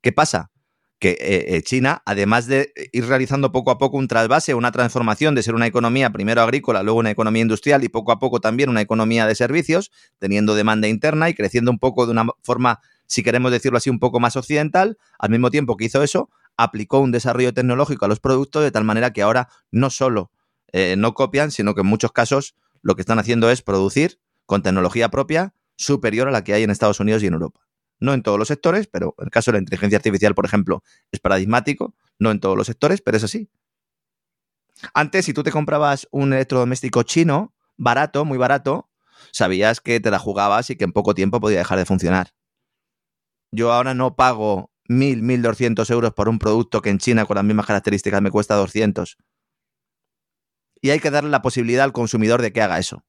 [0.00, 0.50] ¿Qué pasa?
[0.98, 5.34] Que eh, eh, China, además de ir realizando poco a poco un trasvase, una transformación
[5.34, 8.70] de ser una economía primero agrícola, luego una economía industrial y poco a poco también
[8.70, 13.22] una economía de servicios, teniendo demanda interna y creciendo un poco de una forma, si
[13.22, 17.12] queremos decirlo así, un poco más occidental, al mismo tiempo que hizo eso, aplicó un
[17.12, 20.30] desarrollo tecnológico a los productos de tal manera que ahora no solo
[20.72, 24.62] eh, no copian, sino que en muchos casos lo que están haciendo es producir con
[24.62, 27.60] tecnología propia superior a la que hay en Estados Unidos y en Europa.
[28.00, 30.82] No en todos los sectores, pero en el caso de la inteligencia artificial, por ejemplo,
[31.10, 33.48] es paradigmático, no en todos los sectores, pero es así.
[34.92, 38.90] Antes, si tú te comprabas un electrodoméstico chino, barato, muy barato,
[39.32, 42.34] sabías que te la jugabas y que en poco tiempo podía dejar de funcionar.
[43.52, 47.44] Yo ahora no pago 1.000, 1.200 euros por un producto que en China con las
[47.44, 49.16] mismas características me cuesta 200.
[50.82, 53.04] Y hay que darle la posibilidad al consumidor de que haga eso.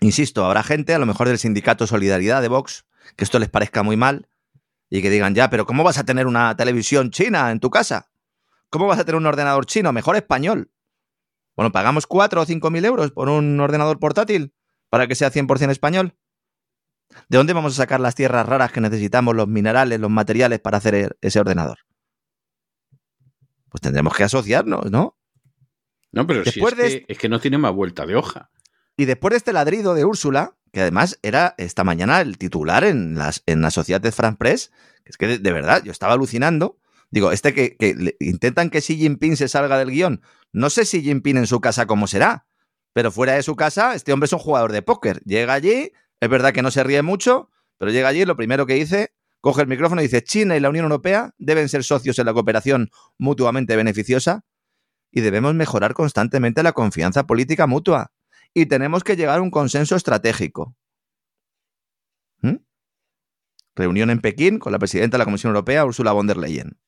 [0.00, 2.86] Insisto, habrá gente, a lo mejor del sindicato Solidaridad de Vox,
[3.16, 4.28] que esto les parezca muy mal
[4.88, 8.10] y que digan, ya, pero ¿cómo vas a tener una televisión china en tu casa?
[8.70, 9.92] ¿Cómo vas a tener un ordenador chino?
[9.92, 10.70] Mejor español.
[11.56, 14.54] Bueno, pagamos 4 o 5 mil euros por un ordenador portátil
[14.88, 16.16] para que sea 100% español.
[17.28, 20.78] ¿De dónde vamos a sacar las tierras raras que necesitamos, los minerales, los materiales para
[20.78, 21.78] hacer ese ordenador?
[23.68, 25.16] Pues tendremos que asociarnos, ¿no?
[26.12, 28.50] No, pero Después si es, de que, es que no tiene más vuelta de hoja.
[29.00, 33.14] Y después de este ladrido de Úrsula, que además era esta mañana el titular en,
[33.14, 34.72] las, en la Sociedad France Press,
[35.04, 36.78] que es que de, de verdad yo estaba alucinando.
[37.10, 37.78] Digo, este que,
[38.20, 40.20] intentan que Xi Jinping se salga del guion.
[40.52, 42.46] No sé Xi Jinping en su casa cómo será,
[42.92, 45.22] pero fuera de su casa, este hombre es un jugador de póker.
[45.24, 48.74] Llega allí, es verdad que no se ríe mucho, pero llega allí lo primero que
[48.74, 52.26] dice, coge el micrófono y dice, China y la Unión Europea deben ser socios en
[52.26, 54.44] la cooperación mutuamente beneficiosa
[55.10, 58.12] y debemos mejorar constantemente la confianza política mutua
[58.54, 60.76] y tenemos que llegar a un consenso estratégico.
[62.42, 62.56] ¿Mm?
[63.74, 66.78] Reunión en Pekín con la presidenta de la Comisión Europea, Ursula von der Leyen.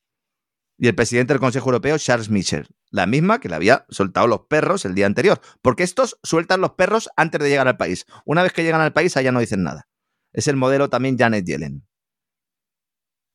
[0.78, 2.66] Y el presidente del Consejo Europeo, Charles Michel.
[2.90, 5.40] La misma que le había soltado los perros el día anterior.
[5.60, 8.06] Porque estos sueltan los perros antes de llegar al país.
[8.24, 9.88] Una vez que llegan al país, allá no dicen nada.
[10.32, 11.86] Es el modelo también Janet Yellen.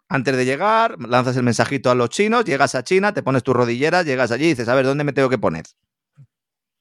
[0.09, 3.53] Antes de llegar, lanzas el mensajito a los chinos, llegas a China, te pones tu
[3.53, 5.65] rodillera, llegas allí y dices, a ver, ¿dónde me tengo que poner?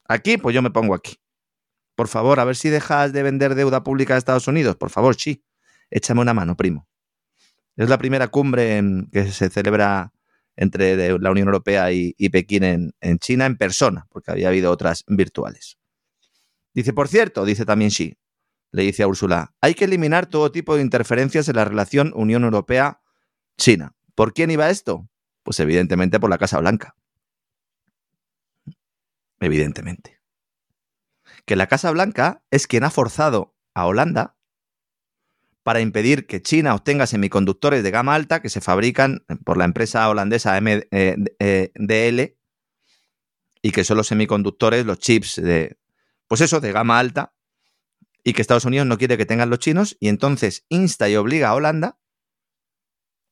[0.08, 1.16] Aquí, pues yo me pongo aquí.
[1.96, 4.76] Por favor, a ver si dejas de vender deuda pública de Estados Unidos.
[4.76, 5.42] Por favor, sí.
[5.90, 6.86] Échame una mano, primo.
[7.76, 10.12] Es la primera cumbre en- que se celebra
[10.56, 15.04] entre la Unión Europea y, Pekín en, en China en persona, porque había habido otras
[15.06, 15.78] virtuales.
[16.72, 18.16] Dice, por cierto, dice también Xi,
[18.72, 22.44] le dice a Úrsula, hay que eliminar todo tipo de interferencias en la relación Unión
[22.44, 23.94] Europea-China.
[24.14, 25.08] ¿Por quién iba esto?
[25.42, 26.94] Pues evidentemente por la Casa Blanca.
[29.40, 30.15] Evidentemente.
[31.46, 34.36] Que la Casa Blanca es quien ha forzado a Holanda
[35.62, 40.08] para impedir que China obtenga semiconductores de gama alta que se fabrican por la empresa
[40.08, 42.36] holandesa MDL
[43.62, 45.76] y que son los semiconductores, los chips de,
[46.28, 47.34] pues eso, de gama alta
[48.22, 51.48] y que Estados Unidos no quiere que tengan los chinos y entonces insta y obliga
[51.48, 51.98] a Holanda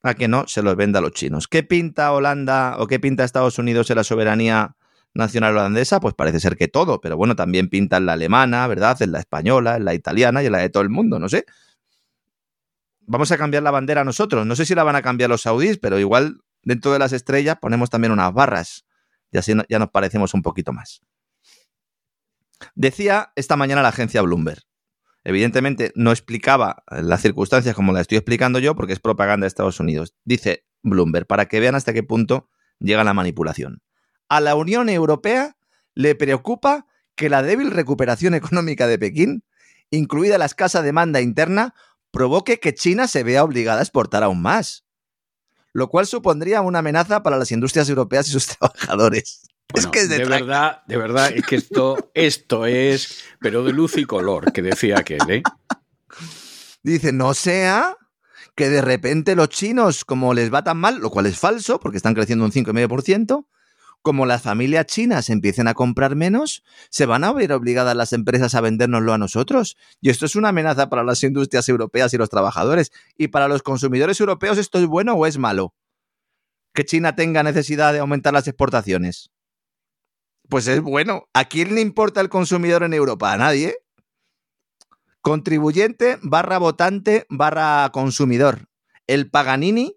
[0.02, 1.48] a que no se los venda a los chinos.
[1.48, 4.76] ¿Qué pinta Holanda o qué pinta Estados Unidos en la soberanía
[5.14, 6.00] nacional holandesa?
[6.00, 9.00] Pues parece ser que todo, pero bueno, también pinta en la alemana, ¿verdad?
[9.00, 11.44] En la española, en la italiana y en la de todo el mundo, no sé.
[13.06, 14.46] Vamos a cambiar la bandera nosotros.
[14.46, 17.58] No sé si la van a cambiar los saudíes, pero igual dentro de las estrellas
[17.60, 18.84] ponemos también unas barras
[19.30, 21.02] y así ya nos parecemos un poquito más.
[22.74, 24.62] Decía esta mañana la agencia Bloomberg.
[25.24, 29.80] Evidentemente no explicaba las circunstancias como las estoy explicando yo porque es propaganda de Estados
[29.80, 30.14] Unidos.
[30.24, 32.48] Dice Bloomberg, para que vean hasta qué punto
[32.78, 33.82] llega la manipulación.
[34.28, 35.56] A la Unión Europea
[35.94, 39.44] le preocupa que la débil recuperación económica de Pekín,
[39.90, 41.74] incluida la escasa demanda interna,
[42.10, 44.84] provoque que China se vea obligada a exportar aún más,
[45.72, 49.42] lo cual supondría una amenaza para las industrias europeas y sus trabajadores.
[49.74, 53.72] es que es de, de verdad, de verdad, es que esto, esto es, pero de
[53.72, 55.42] luz y color, que decía aquel, ¿eh?
[56.82, 57.96] Dice, no sea
[58.54, 61.96] que de repente los chinos, como les va tan mal, lo cual es falso, porque
[61.96, 63.46] están creciendo un 5,5%,
[64.04, 68.54] como las familias chinas empiecen a comprar menos, se van a ver obligadas las empresas
[68.54, 69.78] a vendérnoslo a nosotros.
[70.02, 72.92] Y esto es una amenaza para las industrias europeas y los trabajadores.
[73.16, 75.74] Y para los consumidores europeos, ¿esto es bueno o es malo?
[76.74, 79.30] Que China tenga necesidad de aumentar las exportaciones.
[80.50, 81.24] Pues es bueno.
[81.32, 83.32] ¿A quién le importa el consumidor en Europa?
[83.32, 83.78] A nadie.
[85.22, 88.68] Contribuyente barra votante barra consumidor.
[89.06, 89.96] El Paganini.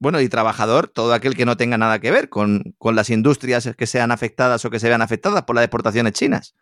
[0.00, 3.68] Bueno, y trabajador, todo aquel que no tenga nada que ver con, con las industrias
[3.76, 6.54] que sean afectadas o que se vean afectadas por las exportaciones chinas.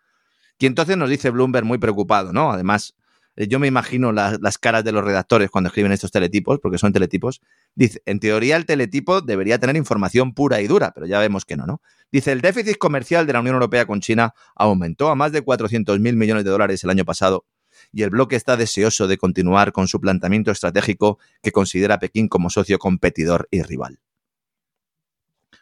[0.59, 2.51] Y entonces nos dice Bloomberg muy preocupado, ¿no?
[2.51, 2.95] Además,
[3.37, 6.77] eh, yo me imagino la- las caras de los redactores cuando escriben estos teletipos, porque
[6.77, 7.41] son teletipos.
[7.75, 11.57] Dice, en teoría el teletipo debería tener información pura y dura, pero ya vemos que
[11.57, 11.81] no, ¿no?
[12.11, 16.15] Dice, el déficit comercial de la Unión Europea con China aumentó a más de 400.000
[16.17, 17.45] millones de dólares el año pasado
[17.91, 22.27] y el bloque está deseoso de continuar con su planteamiento estratégico que considera a Pekín
[22.27, 23.99] como socio competidor y rival.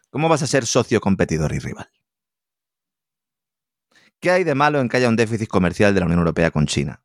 [0.10, 1.90] ¿Cómo vas a ser socio competidor y rival?
[4.20, 6.66] ¿Qué hay de malo en que haya un déficit comercial de la Unión Europea con
[6.66, 7.04] China?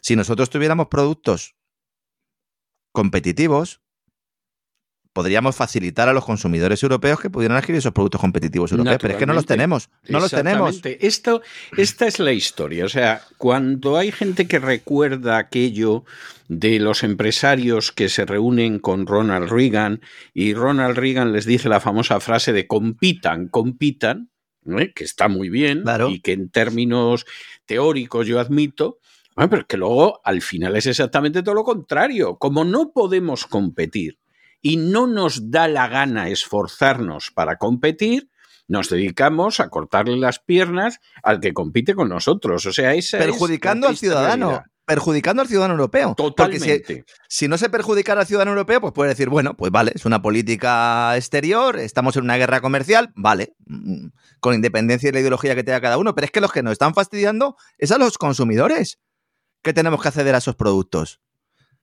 [0.00, 1.56] Si nosotros tuviéramos productos
[2.92, 3.81] competitivos,
[5.12, 9.18] podríamos facilitar a los consumidores europeos que pudieran adquirir esos productos competitivos europeos, pero es
[9.18, 10.80] que no los tenemos, no los tenemos.
[10.84, 11.42] Esto,
[11.76, 12.84] esta es la historia.
[12.84, 16.04] O sea, cuando hay gente que recuerda aquello
[16.48, 20.00] de los empresarios que se reúnen con Ronald Reagan
[20.34, 24.30] y Ronald Reagan les dice la famosa frase de compitan, compitan,
[24.66, 24.92] ¿eh?
[24.94, 26.10] que está muy bien Claro.
[26.10, 27.26] y que en términos
[27.66, 28.98] teóricos yo admito,
[29.34, 32.36] bueno, pero que luego al final es exactamente todo lo contrario.
[32.36, 34.18] Como no podemos competir
[34.62, 38.30] y no nos da la gana esforzarnos para competir,
[38.68, 42.64] nos dedicamos a cortarle las piernas al que compite con nosotros.
[42.64, 44.48] O sea, esa es Perjudicando al ciudadano.
[44.48, 44.66] realidad.
[44.86, 46.14] perjudicando al ciudadano europeo.
[46.14, 46.78] Totalmente.
[46.78, 49.92] Porque si, si, no se perjudicara al ciudadano europeo, pues puede decir, bueno, pues vale,
[49.94, 54.06] es una política exterior, estamos en una guerra comercial, vale, mm,
[54.40, 56.72] con independencia de la ideología que tenga cada uno, pero es que los que nos
[56.72, 58.98] están fastidiando es a los consumidores
[59.62, 61.20] que tenemos que acceder a esos productos.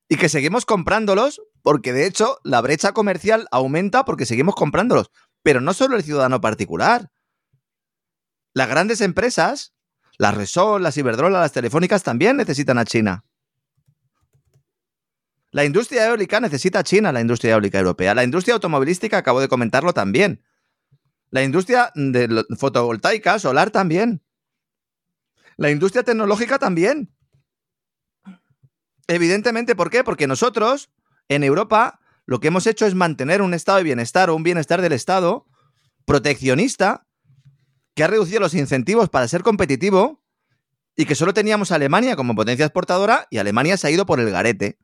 [0.08, 5.12] Y que seguimos comprándolos porque de hecho la brecha comercial aumenta porque seguimos comprándolos.
[5.44, 7.12] Pero no solo el ciudadano particular.
[8.56, 9.76] Las grandes empresas,
[10.18, 13.24] las Resol, las Iberdrola, las Telefónicas también necesitan a China.
[15.52, 18.16] La industria eólica necesita a China, la industria eólica europea.
[18.16, 20.44] La industria automovilística, acabo de comentarlo también.
[21.30, 24.24] La industria de fotovoltaica, solar también.
[25.56, 27.14] La industria tecnológica también.
[29.06, 30.04] Evidentemente, ¿por qué?
[30.04, 30.90] Porque nosotros,
[31.30, 34.82] en Europa, lo que hemos hecho es mantener un estado de bienestar o un bienestar
[34.82, 35.46] del Estado
[36.06, 37.08] proteccionista
[37.96, 40.24] que ha reducido los incentivos para ser competitivo
[40.96, 44.20] y que solo teníamos a Alemania como potencia exportadora y Alemania se ha ido por
[44.20, 44.80] el garete.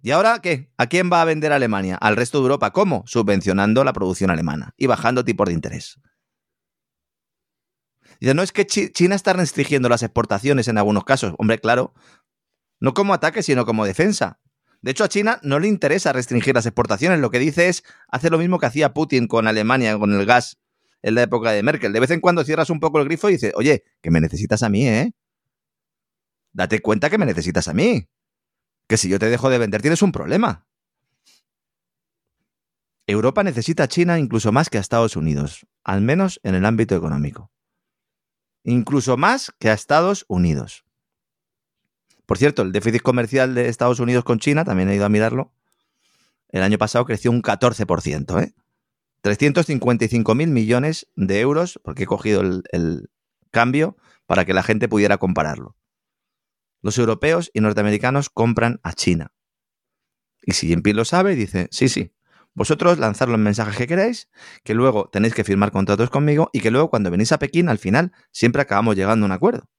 [0.00, 0.72] ¿Y ahora qué?
[0.76, 1.96] ¿A quién va a vender Alemania?
[1.96, 2.70] Al resto de Europa.
[2.72, 3.04] ¿Cómo?
[3.06, 6.00] Subvencionando la producción alemana y bajando tipos de interés.
[8.20, 11.34] Dice, no es que China está restringiendo las exportaciones en algunos casos.
[11.38, 11.94] Hombre, claro.
[12.80, 14.40] No como ataque, sino como defensa.
[14.80, 17.18] De hecho, a China no le interesa restringir las exportaciones.
[17.20, 20.58] Lo que dice es hacer lo mismo que hacía Putin con Alemania, con el gas
[21.02, 21.92] en la época de Merkel.
[21.92, 24.62] De vez en cuando cierras un poco el grifo y dices, oye, que me necesitas
[24.62, 25.12] a mí, ¿eh?
[26.52, 28.08] Date cuenta que me necesitas a mí.
[28.86, 30.66] Que si yo te dejo de vender tienes un problema.
[33.06, 36.94] Europa necesita a China incluso más que a Estados Unidos, al menos en el ámbito
[36.94, 37.50] económico.
[38.64, 40.84] Incluso más que a Estados Unidos.
[42.28, 45.50] Por cierto, el déficit comercial de Estados Unidos con China, también he ido a mirarlo,
[46.50, 48.54] el año pasado creció un 14%, ¿eh?
[49.22, 53.10] 355 mil millones de euros, porque he cogido el,
[53.50, 55.74] cambio para que la gente pudiera compararlo.
[56.82, 59.32] Los europeos y norteamericanos compran a China.
[60.42, 62.12] Y si Jinping lo sabe, dice, sí, sí,
[62.52, 64.28] vosotros lanzar los mensajes que queráis,
[64.64, 67.78] que luego tenéis que firmar contratos conmigo y que luego cuando venís a Pekín, al
[67.78, 69.70] final, siempre acabamos llegando a un acuerdo.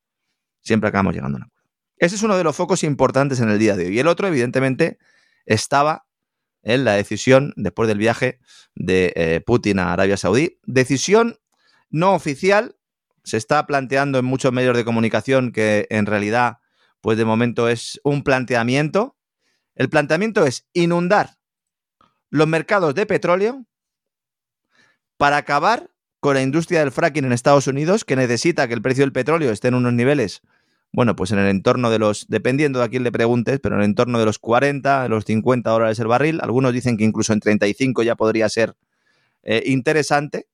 [0.61, 1.58] Siempre acabamos llegando a un acuerdo.
[1.99, 3.95] Ese es uno de los focos importantes en el día de hoy.
[3.95, 4.97] Y el otro, evidentemente,
[5.45, 6.07] estaba
[6.63, 8.39] en la decisión después del viaje
[8.73, 10.59] de eh, Putin a Arabia Saudí.
[10.63, 11.37] Decisión
[11.89, 12.77] no oficial,
[13.23, 16.59] se está planteando en muchos medios de comunicación que en realidad,
[17.01, 19.17] pues de momento es un planteamiento.
[19.75, 21.37] El planteamiento es inundar
[22.29, 23.65] los mercados de petróleo
[25.17, 29.03] para acabar con la industria del fracking en Estados Unidos, que necesita que el precio
[29.03, 30.41] del petróleo esté en unos niveles
[30.91, 33.81] bueno, pues en el entorno de los, dependiendo de a quién le preguntes, pero en
[33.81, 37.31] el entorno de los 40, de los 50 dólares el barril, algunos dicen que incluso
[37.33, 38.75] en 35 ya podría ser
[39.43, 40.47] eh, interesante.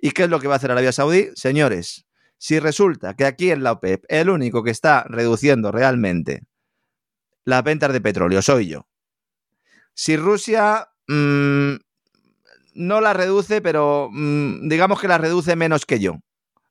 [0.00, 1.28] ¿Y qué es lo que va a hacer Arabia Saudí?
[1.34, 6.42] Señores, si resulta que aquí en la OPEP el único que está reduciendo realmente
[7.44, 8.86] las ventas de petróleo soy yo.
[9.94, 11.74] Si Rusia mm,
[12.74, 16.20] no la reduce, pero mm, digamos que la reduce menos que yo,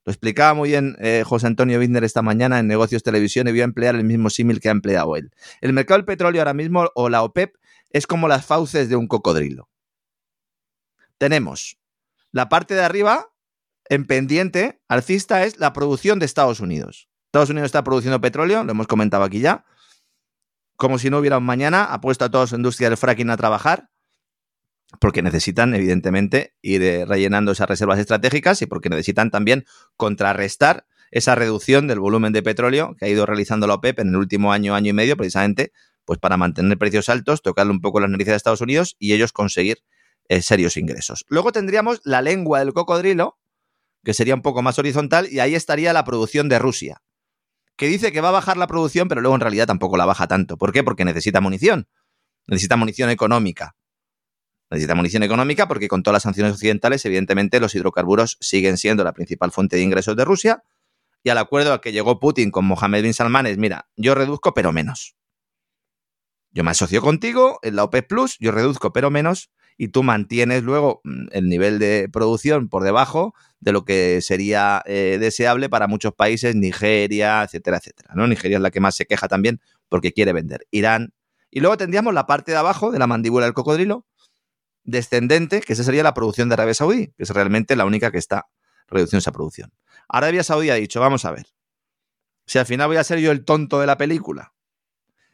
[0.08, 3.60] lo explicaba muy bien eh, José Antonio Bittner esta mañana en Negocios Televisión y voy
[3.60, 5.32] a emplear el mismo símil que ha empleado él.
[5.60, 7.58] El mercado del petróleo ahora mismo, o la OPEP,
[7.90, 9.68] es como las fauces de un cocodrilo.
[11.18, 11.78] Tenemos
[12.32, 13.34] la parte de arriba,
[13.90, 17.10] en pendiente, alcista, es la producción de Estados Unidos.
[17.26, 19.66] Estados Unidos está produciendo petróleo, lo hemos comentado aquí ya.
[20.78, 23.36] Como si no hubiera un mañana, ha puesto a toda su industria del fracking a
[23.36, 23.90] trabajar
[25.00, 31.36] porque necesitan, evidentemente, ir eh, rellenando esas reservas estratégicas y porque necesitan también contrarrestar esa
[31.36, 34.76] reducción del volumen de petróleo que ha ido realizando la OPEP en el último año,
[34.76, 35.72] año y medio, precisamente,
[36.06, 39.32] pues para mantener precios altos, tocarle un poco las narices de Estados Unidos y ellos
[39.32, 39.80] conseguir
[40.30, 41.26] eh, serios ingresos.
[41.30, 43.38] Luego tendríamos la lengua del cocodrilo,
[44.04, 47.02] que sería un poco más horizontal, y ahí estaría la producción de Rusia,
[47.76, 50.28] que dice que va a bajar la producción, pero luego en realidad tampoco la baja
[50.28, 50.58] tanto.
[50.58, 50.84] ¿Por qué?
[50.84, 51.88] Porque necesita munición,
[52.48, 53.76] necesita munición económica.
[54.70, 59.14] Necesita munición económica porque con todas las sanciones occidentales, evidentemente, los hidrocarburos siguen siendo la
[59.14, 60.64] principal fuente de ingresos de Rusia.
[61.24, 64.54] Y al acuerdo al que llegó Putin con Mohamed bin Salman es, mira, yo reduzco
[64.54, 65.16] pero menos.
[66.52, 70.64] Yo me asocio contigo en la OPEP Plus, yo reduzco pero menos y tú mantienes
[70.64, 75.88] luego mm, el nivel de producción por debajo de lo que sería eh, deseable para
[75.88, 78.14] muchos países, Nigeria, etcétera, etcétera.
[78.16, 78.26] ¿no?
[78.26, 80.66] Nigeria es la que más se queja también porque quiere vender.
[80.72, 81.14] Irán.
[81.52, 84.07] Y luego tendríamos la parte de abajo de la mandíbula del cocodrilo,
[84.88, 88.18] descendente, que esa sería la producción de Arabia Saudí, que es realmente la única que
[88.18, 88.48] está
[88.88, 89.72] reduciendo esa producción.
[90.08, 91.48] Arabia Saudí ha dicho, vamos a ver,
[92.48, 94.54] si al final voy a ser yo el tonto de la película,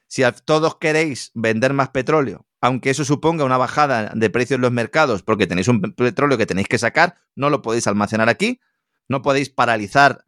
[0.07, 4.71] si todos queréis vender más petróleo, aunque eso suponga una bajada de precios en los
[4.71, 8.59] mercados, porque tenéis un petróleo que tenéis que sacar, no lo podéis almacenar aquí,
[9.07, 10.25] no podéis paralizar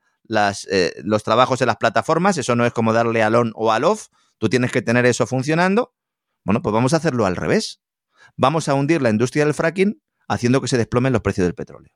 [0.69, 3.83] eh, los trabajos en las plataformas, eso no es como darle al on o al
[3.83, 4.07] off,
[4.37, 5.95] tú tienes que tener eso funcionando.
[6.43, 7.81] Bueno, pues vamos a hacerlo al revés.
[8.37, 11.93] Vamos a hundir la industria del fracking haciendo que se desplomen los precios del petróleo.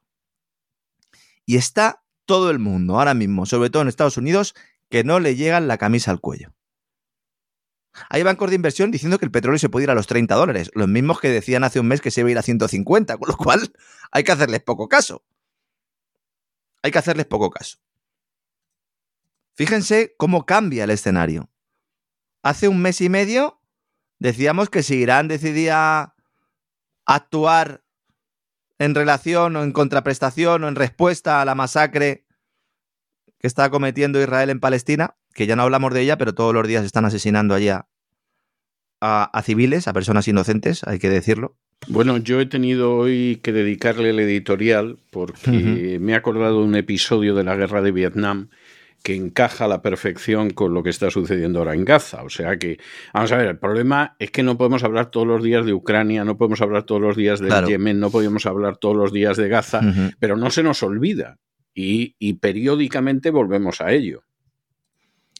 [1.45, 4.53] Y está todo el mundo ahora mismo, sobre todo en Estados Unidos,
[4.89, 6.53] que no le llegan la camisa al cuello.
[8.09, 10.71] Hay bancos de inversión diciendo que el petróleo se puede ir a los 30 dólares,
[10.73, 13.27] los mismos que decían hace un mes que se iba a ir a 150, con
[13.27, 13.73] lo cual
[14.11, 15.23] hay que hacerles poco caso.
[16.81, 17.77] Hay que hacerles poco caso.
[19.55, 21.49] Fíjense cómo cambia el escenario.
[22.41, 23.61] Hace un mes y medio
[24.19, 26.15] decíamos que si Irán decidía
[27.09, 27.81] actuar
[28.77, 32.23] en relación o en contraprestación o en respuesta a la masacre
[33.39, 36.67] que está cometiendo Israel en Palestina, que ya no hablamos de ella, pero todos los
[36.67, 37.87] días están asesinando allá
[39.01, 41.55] a, civiles, a personas inocentes, hay que decirlo.
[41.87, 46.75] Bueno, yo he tenido hoy que dedicarle el editorial porque me he acordado de un
[46.75, 48.49] episodio de la guerra de Vietnam
[49.03, 52.23] que encaja a la perfección con lo que está sucediendo ahora en Gaza.
[52.23, 52.79] O sea que,
[53.13, 56.25] vamos a ver, el problema es que no podemos hablar todos los días de Ucrania,
[56.25, 59.47] no podemos hablar todos los días de Yemen, no podemos hablar todos los días de
[59.47, 59.81] Gaza,
[60.19, 61.37] pero no se nos olvida
[61.73, 64.23] y, periódicamente volvemos a ello.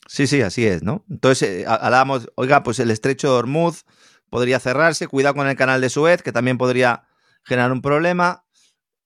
[0.07, 1.05] Sí, sí, así es, ¿no?
[1.10, 3.86] Entonces, eh, hablábamos, oiga, pues el estrecho de Hormuz
[4.30, 7.03] podría cerrarse, cuidado con el canal de Suez, que también podría
[7.43, 8.45] generar un problema.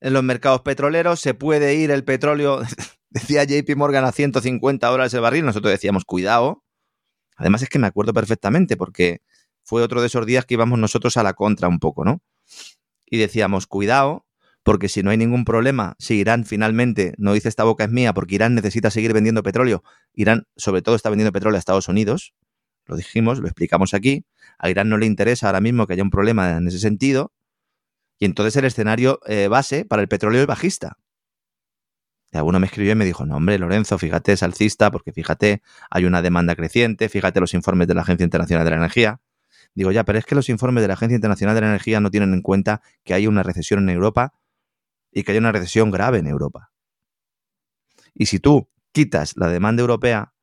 [0.04, 2.62] En los mercados petroleros se puede ir el petróleo
[3.14, 6.64] Decía JP Morgan a 150 dólares el barril, nosotros decíamos, cuidado.
[7.36, 9.22] Además es que me acuerdo perfectamente porque
[9.64, 12.24] fue otro de esos días que íbamos nosotros a la contra un poco, ¿no?
[13.06, 14.26] Y decíamos, cuidado,
[14.64, 18.14] porque si no hay ningún problema, si Irán finalmente no dice esta boca es mía,
[18.14, 19.84] porque Irán necesita seguir vendiendo petróleo,
[20.14, 22.34] Irán sobre todo está vendiendo petróleo a Estados Unidos,
[22.86, 24.26] lo dijimos, lo explicamos aquí,
[24.58, 27.32] a Irán no le interesa ahora mismo que haya un problema en ese sentido,
[28.24, 30.98] y entonces el escenario eh, base para el petróleo es bajista.
[32.32, 35.62] Y alguno me escribió y me dijo, no, hombre, Lorenzo, fíjate, es alcista, porque fíjate,
[35.90, 39.20] hay una demanda creciente, fíjate los informes de la Agencia Internacional de la Energía.
[39.76, 42.12] Digo, ya, pero es que los informes de la Agencia Internacional de la Energía no
[42.12, 44.34] tienen en cuenta que hay una recesión en Europa
[45.12, 46.72] y que hay una recesión grave en Europa.
[48.14, 50.34] Y si tú quitas la demanda europea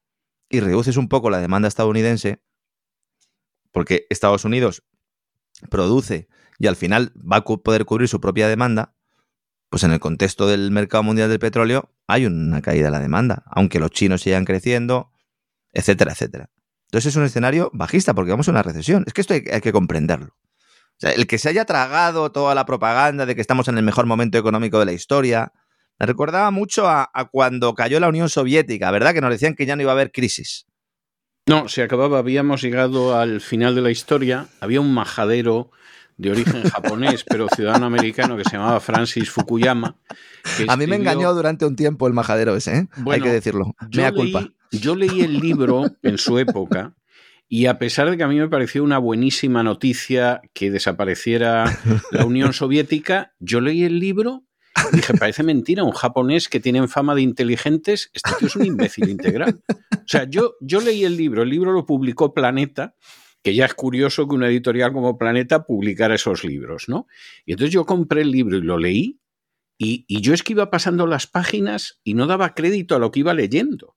[0.50, 2.42] y reduces un poco la demanda estadounidense,
[3.72, 4.84] porque Estados Unidos
[5.70, 6.28] produce
[6.60, 8.94] y al final va a poder cubrir su propia demanda,
[9.70, 13.44] pues en el contexto del mercado mundial del petróleo hay una caída de la demanda,
[13.46, 15.10] aunque los chinos sigan creciendo,
[15.72, 16.50] etcétera, etcétera.
[16.88, 19.04] Entonces es un escenario bajista porque vamos a una recesión.
[19.06, 20.36] Es que esto hay, que comprenderlo.
[21.00, 24.36] El que se haya tragado toda la propaganda de que estamos en el mejor momento
[24.36, 25.52] económico de la historia,
[25.98, 29.14] me recordaba mucho a, a cuando cayó la Unión Soviética, ¿verdad?
[29.14, 30.66] Que nos decían que ya no iba a haber crisis.
[31.46, 35.70] No, se acababa, habíamos llegado al final de la historia, había un majadero
[36.20, 39.96] de origen japonés, pero ciudadano americano, que se llamaba Francis Fukuyama.
[40.68, 42.88] a mí me engañó durante un tiempo el majadero ese, ¿eh?
[43.10, 43.74] hay que decirlo.
[43.96, 44.46] Mea culpa.
[44.70, 46.94] Yo leí el libro en su época.
[47.48, 51.80] Y a pesar de que a mí me pareció una buenísima noticia que desapareciera
[52.12, 54.44] la Unión Soviética, yo leí el libro
[54.92, 58.66] y dije, parece mentira, un japonés que tiene fama de inteligentes, este tío es un
[58.66, 59.60] imbécil integral.
[59.92, 62.94] O sea, yo, yo leí el libro, el libro lo publicó Planeta
[63.42, 67.06] que ya es curioso que una editorial como Planeta publicara esos libros, ¿no?
[67.46, 69.20] Y entonces yo compré el libro y lo leí,
[69.82, 73.20] y, yo es que iba pasando las páginas y no daba crédito a lo que
[73.20, 73.96] iba leyendo.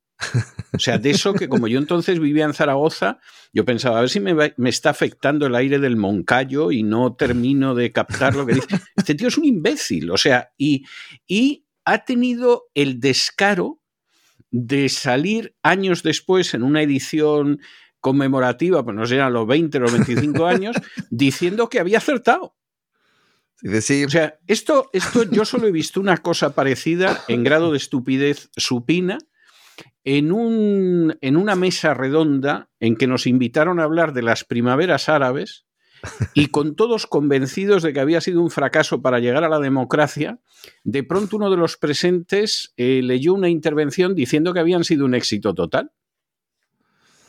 [0.73, 3.19] O sea, de eso que como yo entonces vivía en Zaragoza,
[3.51, 7.75] yo pensaba, a ver si me, está afectando el aire del Moncayo y no termino
[7.75, 8.67] de captar lo que dice.
[8.95, 10.85] Este tío es un imbécil, o sea, y
[11.83, 13.81] ha tenido el descaro
[14.51, 17.59] de salir años después en una edición
[18.03, 20.75] conmemorativa, pues no sé, los 20 o los 25 años,
[21.09, 22.53] diciendo que había acertado.
[23.65, 28.49] O sea, esto, esto yo solo he visto una cosa parecida en grado de estupidez
[28.57, 29.19] supina
[30.03, 35.07] en, un, en una mesa redonda en que nos invitaron a hablar de las primaveras
[35.07, 35.65] árabes
[36.33, 40.39] y con todos convencidos de que había sido un fracaso para llegar a la democracia,
[40.83, 45.15] de pronto uno de los presentes eh, leyó una intervención diciendo que habían sido un
[45.15, 45.93] éxito total.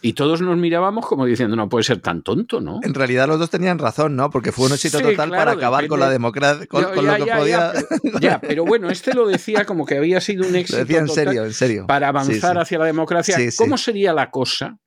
[0.05, 2.78] Y todos nos mirábamos como diciendo, no puede ser tan tonto, ¿no?
[2.82, 4.28] En realidad los dos tenían razón, ¿no?
[4.28, 7.72] Porque fue un éxito total para acabar con la democracia, con, lo que podía...
[8.20, 11.44] Ya pero, bueno, este lo decía como que había sido un éxito decía en serio,
[11.46, 11.86] en serio.
[11.86, 13.38] para avanzar hacia la democracia.
[13.57, 14.78] ¿Cómo sería la cosa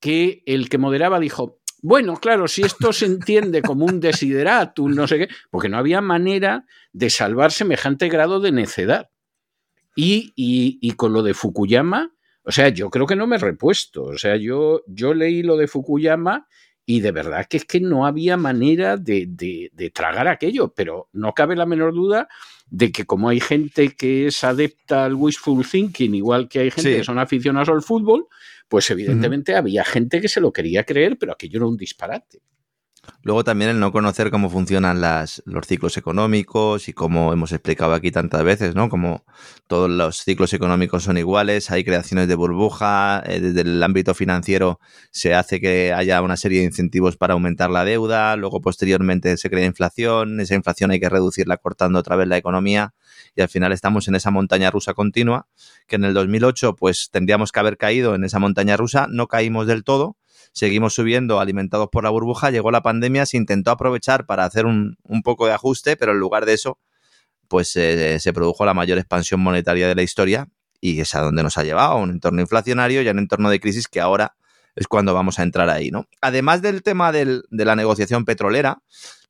[0.00, 5.06] que el que moderaba dijo, bueno, claro, si esto se entiende como un desideratum, no
[5.06, 6.64] sé qué, porque no había manera
[6.94, 9.10] de salvar semejante grado de necedad.
[9.94, 13.38] Y, y, y con lo de Fukuyama, o sea, yo creo que no me he
[13.38, 14.04] repuesto.
[14.04, 16.46] O sea, yo, yo leí lo de Fukuyama
[16.86, 21.34] y de verdad que es que no había manera de, de, tragar aquello, pero no
[21.34, 22.28] cabe la menor duda
[22.68, 26.96] de que como hay gente que es adepta al wishful thinking, igual que hay gente
[26.96, 28.26] que son aficionados al fútbol,
[28.68, 32.40] pues evidentemente había gente que se lo quería creer, pero aquello era un disparate.
[33.22, 37.92] Luego también el no conocer cómo funcionan las, los ciclos económicos y como hemos explicado
[37.92, 38.88] aquí tantas veces, ¿no?
[38.88, 39.24] Como
[39.66, 44.80] todos los ciclos económicos son iguales, hay creaciones de burbuja, eh, desde el ámbito financiero
[45.10, 49.50] se hace que haya una serie de incentivos para aumentar la deuda, luego posteriormente se
[49.50, 52.94] crea inflación, esa inflación hay que reducirla cortando otra vez la economía
[53.34, 55.46] y al final estamos en esa montaña rusa continua
[55.86, 59.66] que en el 2008 pues tendríamos que haber caído en esa montaña rusa, no caímos
[59.66, 60.16] del todo,
[60.52, 64.96] seguimos subiendo alimentados por la burbuja, llegó la pandemia, se intentó aprovechar para hacer un,
[65.24, 66.78] poco de ajuste, pero en lugar de eso,
[67.48, 70.48] pues eh, se produjo la mayor expansión monetaria de la historia
[70.80, 73.60] y es a donde nos ha llevado, un entorno inflacionario y a un entorno de
[73.60, 74.36] crisis que ahora
[74.74, 76.08] es cuando vamos a entrar ahí, ¿no?
[76.20, 78.82] Además del tema de la negociación petrolera,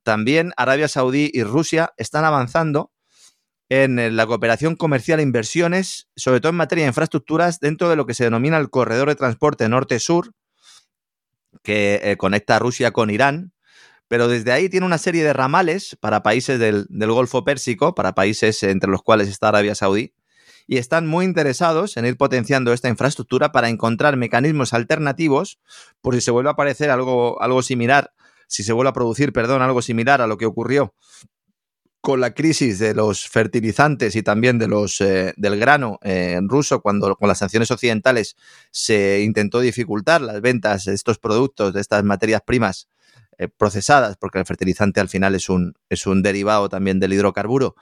[0.03, 2.91] también Arabia Saudí y Rusia están avanzando
[3.69, 8.05] en la cooperación comercial e inversiones, sobre todo en materia de infraestructuras, dentro de lo
[8.05, 10.33] que se denomina el corredor de transporte norte-sur,
[11.63, 13.53] que eh, conecta a Rusia con Irán,
[14.07, 18.61] pero desde ahí tiene una serie de ramales para países del, Golfo Pérsico, para países
[18.63, 20.13] entre los cuales está Arabia Saudí,
[20.67, 25.59] y están muy interesados en ir potenciando esta infraestructura para encontrar mecanismos alternativos
[26.01, 28.11] por si se vuelve a aparecer algo, algo similar,
[28.47, 30.93] si se vuelve a producir, perdón, algo similar a lo que ocurrió
[32.01, 36.81] con la crisis de los fertilizantes y también de los, eh, del grano eh, ruso,
[36.81, 38.35] cuando con las sanciones occidentales
[38.71, 42.89] se intentó dificultar las ventas de estos productos, de estas materias primas
[43.37, 47.75] eh, procesadas, porque el fertilizante al final es un, es un derivado también del hidrocarburo,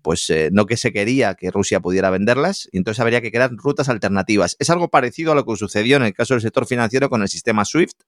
[0.00, 3.90] pues no que se quería que Rusia pudiera venderlas, y entonces habría que crear rutas
[3.90, 4.56] alternativas.
[4.58, 7.28] Es algo parecido a lo que sucedió en el caso del sector financiero con el
[7.28, 8.02] sistema SWIFT,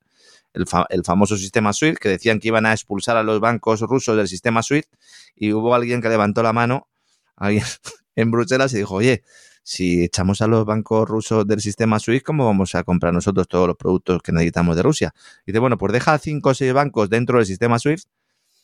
[0.57, 4.28] el, famoso sistema SWIFT, que decían que iban a expulsar a los bancos rusos del
[4.28, 4.88] sistema SWIFT,
[5.36, 6.88] y hubo alguien que levantó la mano
[7.36, 7.64] alguien
[8.16, 9.22] en Bruselas y dijo, oye,
[9.62, 13.66] si echamos a los bancos rusos del sistema SWIFT, ¿cómo vamos a comprar nosotros todos
[13.66, 15.14] los productos que necesitamos de Rusia?
[15.44, 18.09] Y dice, bueno, pues deja cinco o seis bancos dentro del sistema SWIFT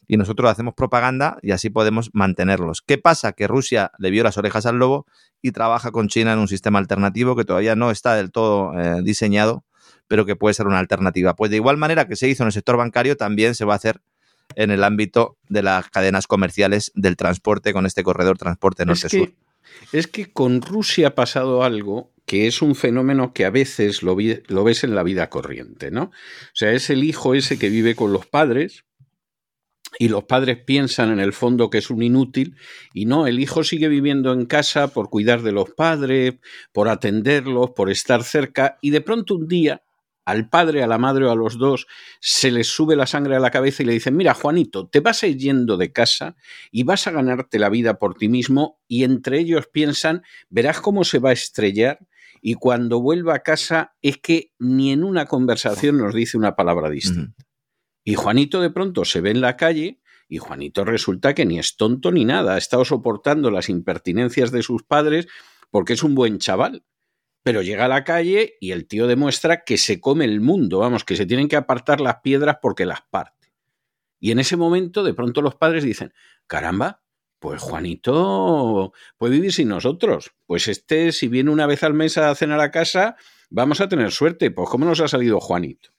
[0.07, 2.83] y nosotros hacemos propaganda y así podemos mantenerlos.
[2.83, 3.33] ¿Qué pasa?
[3.33, 5.07] Que Rusia le vio las orejas al lobo
[5.41, 9.03] y trabaja con China en un sistema alternativo que todavía no está del todo eh,
[9.03, 9.65] diseñado
[10.13, 11.35] pero que puede ser una alternativa.
[11.35, 13.77] Pues de igual manera que se hizo en el sector bancario, también se va a
[13.77, 14.03] hacer
[14.57, 19.33] en el ámbito de las cadenas comerciales del transporte con este corredor transporte norte-sur.
[19.91, 24.15] Es, que con Rusia ha pasado algo que es un fenómeno que a veces lo,
[24.49, 26.03] lo, ves en la vida corriente, ¿no?
[26.03, 26.11] O
[26.53, 28.85] sea, es el hijo ese que vive con los padres
[29.99, 32.57] y los padres piensan en el fondo que es un inútil
[32.93, 36.35] y no, el hijo sigue viviendo en casa por cuidar de los padres,
[36.71, 39.83] por atenderlos, por estar cerca y de pronto un día
[40.25, 41.87] al padre, a la madre o a los dos
[42.21, 45.23] se les sube la sangre a la cabeza y le dicen, mira, Juanito, te vas
[45.23, 46.37] a ir yendo de casa
[46.71, 51.05] y vas a ganarte la vida por ti mismo y entre ellos piensan, verás cómo
[51.05, 52.07] se va a estrellar
[52.41, 56.91] y cuando vuelva a casa es que ni en una conversación nos dice una palabra
[56.91, 57.45] distinta.
[58.05, 61.77] Y Juanito de pronto se ve en la calle y Juanito resulta que ni es
[61.77, 65.29] tonto ni nada, ha estado soportando las impertinencias de sus padres
[65.71, 66.85] porque es un buen chaval
[67.43, 71.05] pero llega a la calle y el tío demuestra que se come el mundo, vamos,
[71.05, 73.53] que se tienen que apartar las piedras porque las parte.
[74.21, 76.13] Y en ese momento de pronto los padres dicen,
[76.47, 77.03] caramba,
[77.41, 80.33] pues Juanito puede vivir sin nosotros.
[80.47, 83.17] Pues este, si viene una vez al mes a cenar a casa,
[83.51, 84.53] vamos a tener suerte.
[84.53, 85.91] Pues ¿cómo nos ha salido Juanito?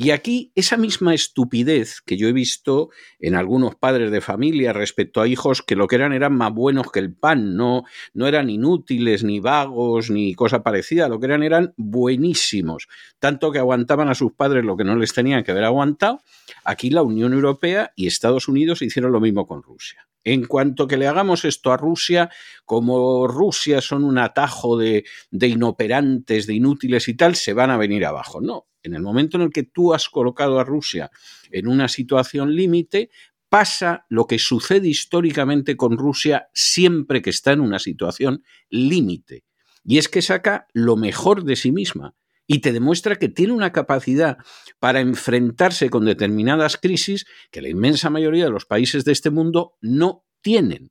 [0.00, 5.20] Y aquí esa misma estupidez que yo he visto en algunos padres de familia respecto
[5.20, 7.82] a hijos que lo que eran eran más buenos que el pan, no,
[8.14, 12.86] no eran inútiles, ni vagos, ni cosa parecida, lo que eran eran buenísimos,
[13.18, 16.20] tanto que aguantaban a sus padres lo que no les tenían que haber aguantado.
[16.64, 20.06] Aquí la Unión Europea y Estados Unidos hicieron lo mismo con Rusia.
[20.32, 22.28] En cuanto que le hagamos esto a Rusia,
[22.66, 27.78] como Rusia son un atajo de, de inoperantes, de inútiles y tal, se van a
[27.78, 28.42] venir abajo.
[28.42, 31.10] No, en el momento en el que tú has colocado a Rusia
[31.50, 33.08] en una situación límite,
[33.48, 39.44] pasa lo que sucede históricamente con Rusia siempre que está en una situación límite.
[39.82, 42.14] Y es que saca lo mejor de sí misma
[42.48, 44.38] y te demuestra que tiene una capacidad
[44.80, 49.76] para enfrentarse con determinadas crisis que la inmensa mayoría de los países de este mundo
[49.80, 50.90] no tienen.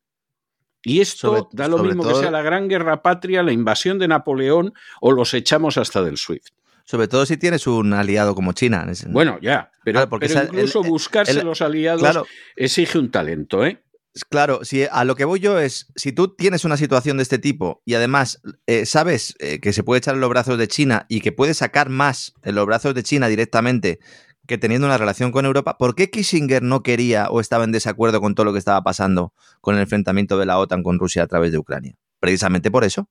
[0.84, 4.74] Y esto da lo mismo que sea la Gran Guerra Patria, la invasión de Napoleón
[5.02, 6.54] o los echamos hasta del SWIFT.
[6.86, 8.86] Sobre todo si tienes un aliado como China.
[9.08, 10.08] Bueno, ya, pero,
[10.44, 13.84] incluso buscarse los aliados exige un talento, ¿eh?
[14.26, 17.40] Claro, si a lo que voy yo es, si tú tienes una situación de este
[17.40, 21.06] tipo y además eh, sabes eh, que se puede echar en los brazos de China
[21.10, 24.00] y que puedes sacar más en los brazos de China directamente
[24.48, 28.22] que teniendo una relación con Europa, ¿por qué Kissinger no quería o estaba en desacuerdo
[28.22, 31.28] con todo lo que estaba pasando con el enfrentamiento de la OTAN con Rusia a
[31.28, 31.96] través de Ucrania?
[32.20, 33.10] Precisamente por eso.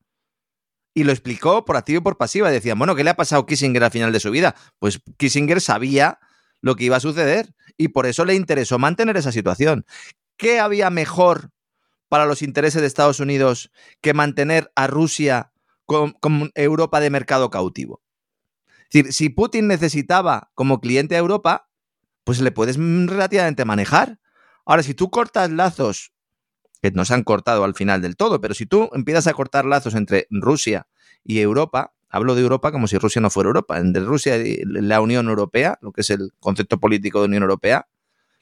[0.94, 2.50] Y lo explicó por activo y por pasiva.
[2.50, 4.56] Decían, bueno, ¿qué le ha pasado a Kissinger al final de su vida?
[4.78, 6.18] Pues Kissinger sabía
[6.62, 9.84] lo que iba a suceder y por eso le interesó mantener esa situación.
[10.36, 11.50] ¿Qué había mejor
[12.08, 13.70] para los intereses de Estados Unidos
[14.00, 15.52] que mantener a Rusia
[15.86, 16.14] con,
[16.54, 18.02] Europa de mercado cautivo?
[18.90, 21.68] Es decir, si Putin necesitaba como cliente a Europa,
[22.24, 24.20] pues le puedes relativamente manejar.
[24.64, 26.12] Ahora, si tú cortas lazos,
[26.82, 29.64] que no se han cortado al final del todo, pero si tú empiezas a cortar
[29.64, 30.86] lazos entre Rusia
[31.24, 35.00] y Europa, hablo de Europa como si Rusia no fuera Europa, entre Rusia y la
[35.00, 37.88] Unión Europea, lo que es el concepto político de Unión Europea,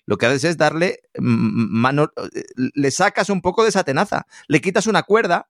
[0.07, 2.11] lo que haces es darle mano,
[2.57, 5.49] le sacas un poco de esa tenaza, le quitas una cuerda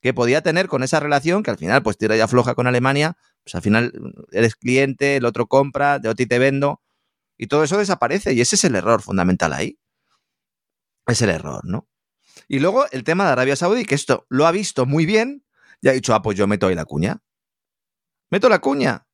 [0.00, 3.16] que podía tener con esa relación, que al final pues tira ya floja con Alemania,
[3.44, 3.92] pues al final
[4.32, 6.82] eres cliente, el otro compra, de ti te vendo,
[7.38, 9.78] y todo eso desaparece, y ese es el error fundamental ahí.
[11.06, 11.88] Es el error, ¿no?
[12.48, 15.44] Y luego el tema de Arabia Saudí, que esto lo ha visto muy bien,
[15.80, 17.22] y ha dicho, ah, pues yo meto ahí la cuña.
[18.30, 19.06] Meto la cuña.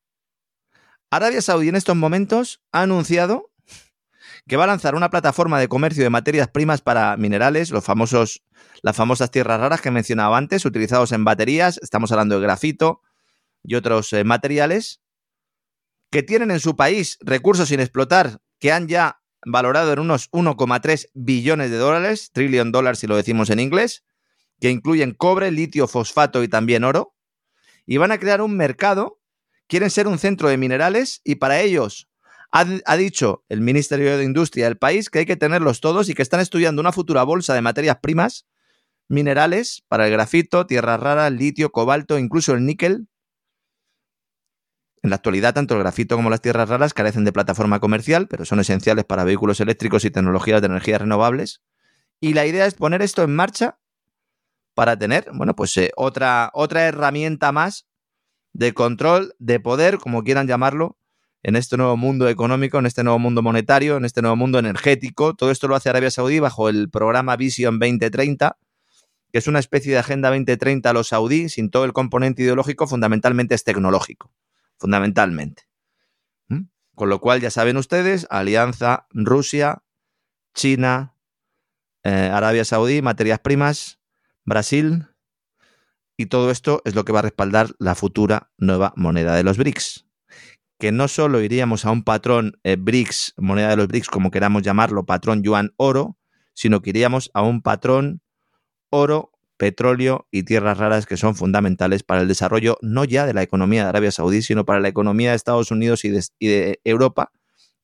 [1.10, 3.51] Arabia Saudí en estos momentos ha anunciado
[4.48, 8.42] que va a lanzar una plataforma de comercio de materias primas para minerales, los famosos,
[8.82, 13.00] las famosas tierras raras que he mencionado antes, utilizados en baterías, estamos hablando de grafito
[13.62, 15.00] y otros eh, materiales,
[16.10, 21.08] que tienen en su país recursos sin explotar que han ya valorado en unos 1,3
[21.14, 24.04] billones de dólares, trillion dólares si lo decimos en inglés,
[24.60, 27.16] que incluyen cobre, litio, fosfato y también oro,
[27.86, 29.20] y van a crear un mercado,
[29.66, 32.08] quieren ser un centro de minerales y para ellos
[32.52, 36.22] ha, dicho el Ministerio de Industria del país que hay que tenerlos todos y que
[36.22, 38.46] están estudiando una futura bolsa de materias primas,
[39.08, 43.08] minerales para el grafito, tierras raras, litio, cobalto, incluso el níquel.
[45.02, 48.44] En la actualidad, tanto el grafito como las tierras raras carecen de plataforma comercial, pero
[48.44, 51.62] son esenciales para vehículos eléctricos y tecnologías de energías renovables.
[52.20, 53.78] Y la idea es poner esto en marcha
[54.74, 57.88] para tener, bueno, pues eh, otra, otra herramienta más
[58.52, 60.98] de control, de poder, como quieran llamarlo,
[61.42, 65.34] en este nuevo mundo económico, en este nuevo mundo monetario, en este nuevo mundo energético.
[65.34, 68.56] Todo esto lo hace Arabia Saudí bajo el programa Vision 2030,
[69.32, 72.86] que es una especie de Agenda 2030 a los saudí, sin todo el componente ideológico,
[72.86, 74.32] fundamentalmente es tecnológico,
[74.78, 75.64] fundamentalmente.
[76.48, 76.66] ¿Mm?
[76.94, 79.82] Con lo cual, ya saben ustedes, alianza Rusia,
[80.54, 81.16] China,
[82.04, 83.98] eh, Arabia Saudí, materias primas,
[84.44, 85.06] Brasil,
[86.16, 89.56] y todo esto es lo que va a respaldar la futura nueva moneda de los
[89.56, 90.06] BRICS
[90.82, 94.62] que no solo iríamos a un patrón eh, BRICS, moneda de los BRICS, como queramos
[94.62, 96.18] llamarlo, patrón yuan oro,
[96.54, 98.20] sino que iríamos a un patrón
[98.90, 103.44] oro, petróleo y tierras raras que son fundamentales para el desarrollo no ya de la
[103.44, 107.30] economía de Arabia Saudí, sino para la economía de Estados Unidos y de, Europa,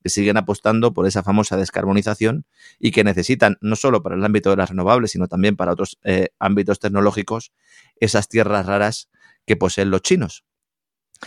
[0.02, 2.46] que siguen apostando por esa famosa descarbonización
[2.80, 6.00] y que necesitan, no solo para el ámbito de las renovables, sino también para otros
[6.02, 7.52] eh, ámbitos tecnológicos,
[8.00, 9.08] esas tierras raras
[9.46, 10.47] que poseen los chinos.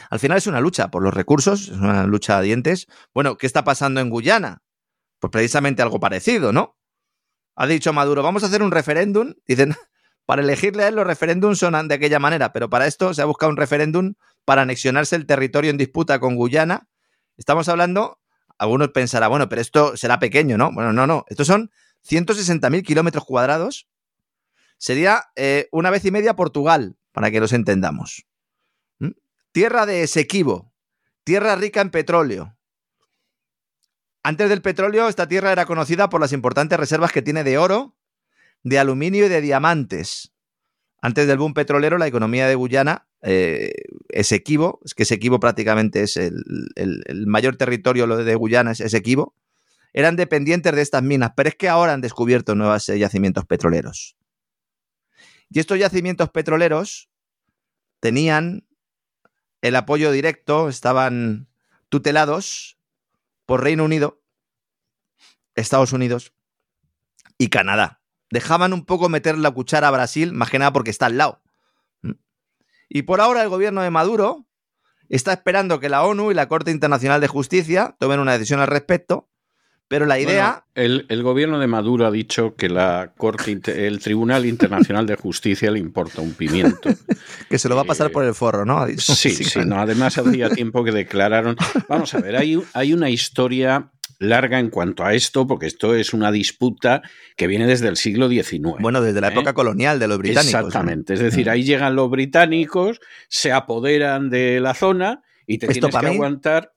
[0.09, 2.87] Al final es una lucha por los recursos, es una lucha a dientes.
[3.13, 4.61] Bueno, ¿qué está pasando en Guyana?
[5.19, 6.77] Pues precisamente algo parecido, ¿no?
[7.55, 9.33] Ha dicho Maduro, vamos a hacer un referéndum.
[9.47, 9.75] Dicen,
[10.25, 13.25] para elegirle a él los referéndums son de aquella manera, pero para esto se ha
[13.25, 14.13] buscado un referéndum
[14.45, 16.87] para anexionarse el territorio en disputa con Guyana.
[17.37, 18.19] Estamos hablando,
[18.57, 20.71] algunos pensarán, bueno, pero esto será pequeño, ¿no?
[20.71, 21.25] Bueno, no, no.
[21.27, 21.71] Estos son
[22.07, 23.87] 160.000 kilómetros cuadrados.
[24.77, 28.25] Sería eh, una vez y media Portugal, para que los entendamos.
[29.51, 30.73] Tierra de Esequibo,
[31.23, 32.57] tierra rica en petróleo.
[34.23, 37.97] Antes del petróleo, esta tierra era conocida por las importantes reservas que tiene de oro,
[38.63, 40.33] de aluminio y de diamantes.
[41.01, 43.73] Antes del boom petrolero, la economía de Guyana, eh,
[44.09, 46.43] Esequibo, es que Esequibo prácticamente es el,
[47.25, 49.35] mayor territorio de Guyana, es Esequibo,
[49.91, 54.15] eran dependientes de estas minas, pero es que ahora han descubierto nuevos yacimientos petroleros.
[55.49, 57.09] Y estos yacimientos petroleros
[57.99, 58.65] tenían
[59.61, 61.47] el apoyo directo, estaban
[61.89, 62.77] tutelados
[63.45, 64.21] por Reino Unido,
[65.55, 66.33] Estados Unidos
[67.37, 68.01] y Canadá.
[68.29, 71.41] Dejaban un poco meter la cuchara a Brasil, más que nada porque está al lado.
[72.87, 74.45] Y por ahora el gobierno de Maduro
[75.09, 78.67] está esperando que la ONU y la Corte Internacional de Justicia tomen una decisión al
[78.67, 79.30] respecto
[79.91, 80.63] pero la idea...
[80.73, 85.79] el, gobierno de Maduro ha dicho que la Corte, el Tribunal Internacional de Justicia le
[85.79, 86.89] importa un pimiento.
[87.49, 88.87] que se lo va a pasar por el forro, ¿no?
[88.97, 91.57] Sí, sí, no, además hacía tiempo que declararon...
[91.89, 96.13] Vamos a ver, hay, hay una historia larga en cuanto a esto, porque esto es
[96.13, 97.01] una disputa
[97.35, 98.77] que viene desde el siglo XIX.
[98.79, 99.31] Bueno, desde la ¿eh?
[99.31, 100.67] época colonial de los británicos.
[100.67, 105.93] Exactamente, es decir, ahí llegan los británicos, se apoderan de la zona y te tienes
[105.93, 106.71] que aguantar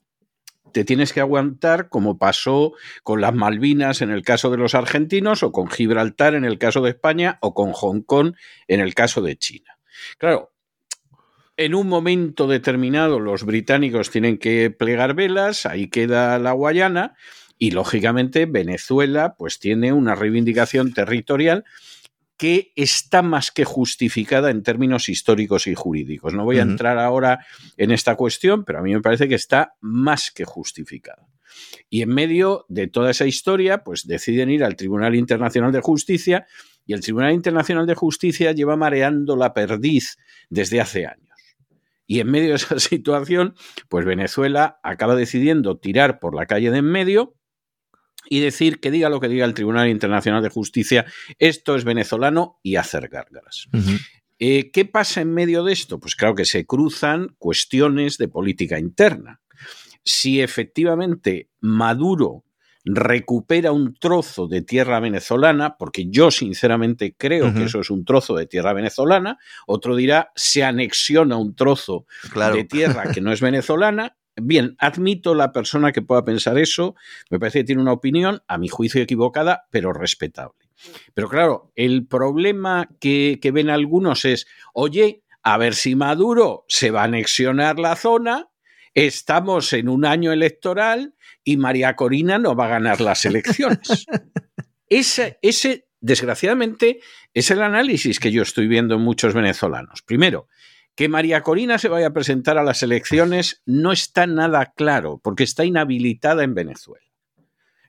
[0.74, 2.72] te tienes que aguantar como pasó
[3.04, 6.82] con las Malvinas en el caso de los argentinos o con Gibraltar en el caso
[6.82, 8.34] de España o con Hong Kong
[8.66, 9.78] en el caso de China.
[10.18, 10.52] Claro,
[11.56, 17.14] en un momento determinado los británicos tienen que plegar velas, ahí queda la Guayana
[17.56, 21.64] y lógicamente Venezuela pues tiene una reivindicación territorial
[22.36, 26.34] que está más que justificada en términos históricos y jurídicos.
[26.34, 29.74] No voy a entrar ahora en esta cuestión, pero a mí me parece que está
[29.80, 31.28] más que justificada.
[31.88, 36.46] Y en medio de toda esa historia, pues deciden ir al Tribunal Internacional de Justicia
[36.86, 40.16] y el Tribunal Internacional de Justicia lleva mareando la perdiz
[40.50, 41.24] desde hace años.
[42.06, 43.54] Y en medio de esa situación,
[43.88, 47.34] pues Venezuela acaba decidiendo tirar por la calle de en medio
[48.28, 51.06] y decir que diga lo que diga el Tribunal Internacional de Justicia,
[51.38, 53.68] esto es venezolano y hacer gárgaras.
[54.38, 56.00] Eh, ¿Qué pasa en medio de esto?
[56.00, 59.40] Pues claro que se cruzan cuestiones de política interna.
[60.02, 62.44] Si efectivamente Maduro
[62.84, 68.34] recupera un trozo de tierra venezolana, porque yo sinceramente creo que eso es un trozo
[68.36, 72.04] de tierra venezolana, otro dirá se anexiona un trozo
[72.34, 76.96] de tierra que no es venezolana, Bien, admito la persona que pueda pensar eso,
[77.30, 80.58] me parece que tiene una opinión, a mi juicio equivocada, pero respetable.
[81.14, 87.02] Pero claro, el problema que, ven algunos es, oye, a ver si Maduro se va
[87.02, 88.48] a anexionar la zona,
[88.92, 91.14] estamos en un año electoral
[91.44, 94.06] y María Corina no va a ganar las elecciones.
[94.88, 97.00] ese, ese, desgraciadamente,
[97.32, 100.02] es el análisis que yo estoy viendo en muchos venezolanos.
[100.02, 100.48] Primero,
[100.94, 105.44] que María Corina se vaya a presentar a las elecciones no está nada claro, porque
[105.44, 107.04] está inhabilitada en Venezuela.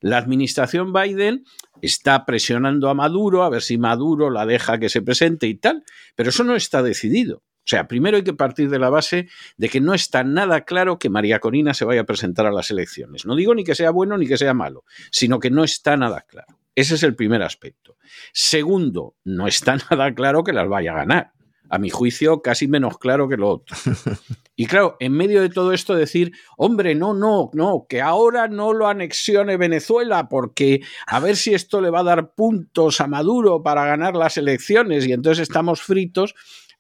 [0.02, 1.46] La administración Biden
[1.82, 5.84] está presionando a Maduro a ver si Maduro la deja que se presente y tal,
[6.16, 7.38] pero eso no está decidido.
[7.38, 9.28] O sea, primero hay que partir de la base
[9.58, 12.70] de que no está nada claro que María Corina se vaya a presentar a las
[12.70, 13.26] elecciones.
[13.26, 16.22] No digo ni que sea bueno ni que sea malo, sino que no está nada
[16.28, 16.60] claro.
[16.76, 17.98] Ese es el primer aspecto.
[18.34, 21.35] Segundo, no está nada claro que las vaya a ganar
[21.70, 23.76] a mi juicio, casi menos claro que lo otro.
[24.58, 28.72] Y claro, en medio de todo esto decir, hombre, no, no, no, que ahora no
[28.72, 33.62] lo anexione Venezuela porque a ver si esto le va a dar puntos a Maduro
[33.64, 36.36] para ganar las elecciones y entonces estamos fritos,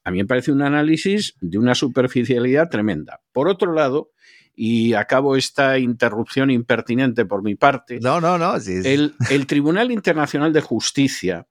[0.05, 3.19] a mí me parece un análisis de una superficialidad tremenda.
[3.33, 4.11] Por otro lado,
[4.55, 7.99] y acabo esta interrupción impertinente por mi parte.
[7.99, 8.55] No, no, no.
[8.55, 11.45] El, el Tribunal Internacional de Justicia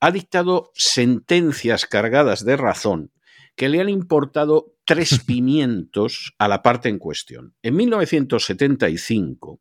[0.00, 3.12] ha dictado sentencias cargadas de razón
[3.56, 7.54] que le han importado tres pimientos a la parte en cuestión.
[7.62, 9.60] En 1975,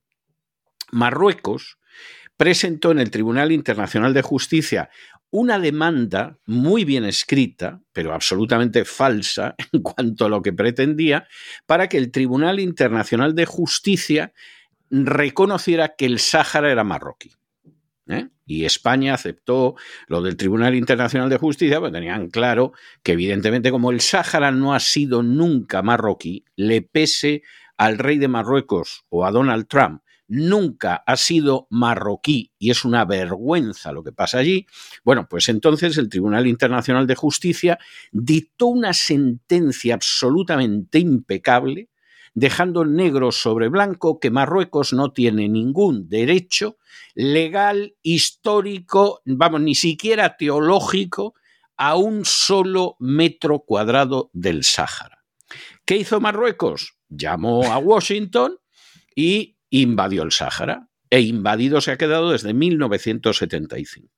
[0.91, 1.77] Marruecos
[2.38, 4.89] presentó en el Tribunal Internacional de Justicia
[5.29, 11.27] una demanda muy bien escrita, pero absolutamente falsa en cuanto a lo que pretendía,
[11.65, 14.33] para que el Tribunal Internacional de Justicia
[14.89, 17.31] reconociera que el Sáhara era marroquí.
[18.07, 18.29] ¿eh?
[18.48, 19.76] Y España aceptó
[20.08, 22.72] lo del Tribunal Internacional de Justicia, porque tenían claro
[23.04, 27.43] que evidentemente como el Sáhara no ha sido nunca marroquí, le pese
[27.78, 33.06] al rey de Marruecos o a Donald Trump, nunca ha sido marroquí y es una
[33.06, 34.66] vergüenza lo que pasa allí,
[35.04, 37.80] bueno, pues entonces el Tribunal Internacional de Justicia
[38.12, 41.89] dictó una sentencia absolutamente impecable
[42.38, 46.77] dejando negro sobre blanco que Marruecos no tiene ningún derecho
[47.15, 51.33] legal, histórico, vamos, ni siquiera teológico,
[51.77, 55.23] a un solo metro cuadrado del Sáhara.
[55.83, 56.99] ¿Qué hizo Marruecos?
[57.09, 58.59] Llamó a Washington
[59.15, 60.89] y invadió el Sáhara.
[61.09, 64.17] E invadido se ha quedado desde 1975.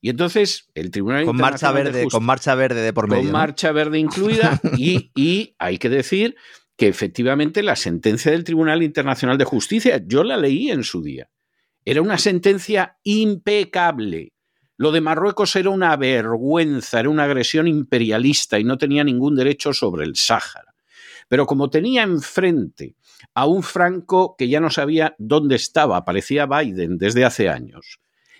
[0.00, 3.72] Y entonces el Tribunal con marcha verde, con marcha verde de por medio, con marcha
[3.72, 6.36] verde incluida y, y, hay que decir
[6.78, 11.28] que efectivamente la sentencia del Tribunal Internacional de Justicia, yo la leí en su día,
[11.84, 14.32] era una sentencia impecable.
[14.76, 19.72] Lo de Marruecos era una vergüenza, era una agresión imperialista y no tenía ningún derecho
[19.72, 20.72] sobre el Sáhara.
[21.26, 22.94] Pero como tenía enfrente
[23.34, 27.98] a un Franco que ya no sabía dónde estaba, parecía Biden desde hace años,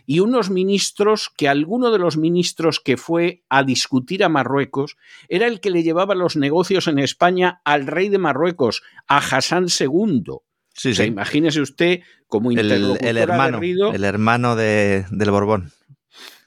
[0.08, 4.96] y unos ministros que alguno de los ministros que fue a discutir a Marruecos
[5.28, 9.66] era el que le llevaba los negocios en España al rey de Marruecos, a Hassan
[9.78, 10.24] II.
[10.72, 15.72] Sí, imagínese usted como interlocutor el, hermano, el hermano de, del Borbón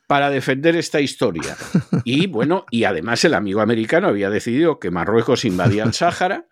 [0.08, 1.56] para defender esta historia.
[2.04, 6.48] Y bueno, y además el amigo americano había decidido que Marruecos invadía el Sáhara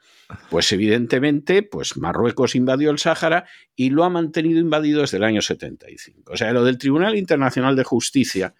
[0.50, 5.42] pues evidentemente, pues Marruecos invadió el Sáhara y lo ha mantenido invadido desde el año
[5.42, 6.34] 75.
[6.34, 8.54] O sea, lo del Tribunal Internacional de Justicia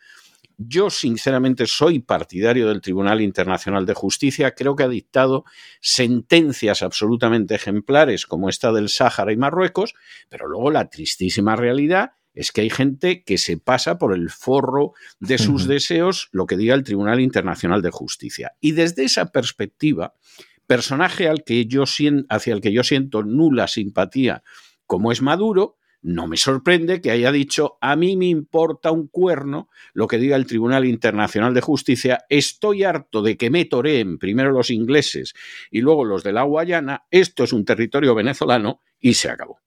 [0.58, 4.56] Yo, sinceramente, soy partidario del Tribunal Internacional de Justicia.
[4.56, 5.46] Creo que ha dictado
[5.80, 9.94] sentencias absolutamente ejemplares, como esta del Sáhara y Marruecos,
[10.28, 14.94] pero luego la tristísima realidad es que hay gente que se pasa por el forro
[15.20, 18.54] de sus deseos lo que diga el Tribunal Internacional de Justicia.
[18.60, 20.14] Y desde esa perspectiva,
[20.70, 21.86] personaje al que yo
[22.30, 24.44] hacia el que yo siento nula simpatía,
[24.86, 29.68] como es Maduro, no me sorprende que haya dicho, a mí me importa un cuerno
[29.94, 34.52] lo que diga el Tribunal Internacional de Justicia, estoy harto de que me toreen primero
[34.52, 35.34] los ingleses
[35.72, 39.58] y luego los de la Guayana, esto es un territorio venezolano y se acabó.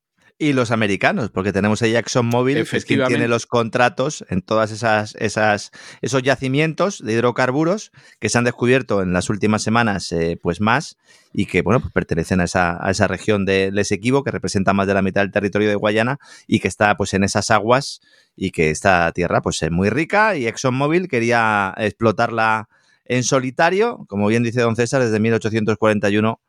[0.43, 4.73] Y los americanos, porque tenemos a ExxonMobil, que es quien tiene los contratos en todas
[4.73, 5.71] esas, esas
[6.01, 10.99] esos yacimientos de hidrocarburos que se han descubierto en las últimas semanas, eh, pues más,
[11.33, 14.89] y que bueno, pues pertenecen a esa, a esa región de Esequibo, que representa más
[14.89, 16.19] de la mitad del territorio de Guayana,
[16.49, 18.01] y que está pues en esas aguas,
[18.35, 22.69] y que esta tierra pues es muy rica, y ExxonMobil quería explotarla
[23.05, 26.41] en solitario, como bien dice don César, desde 1841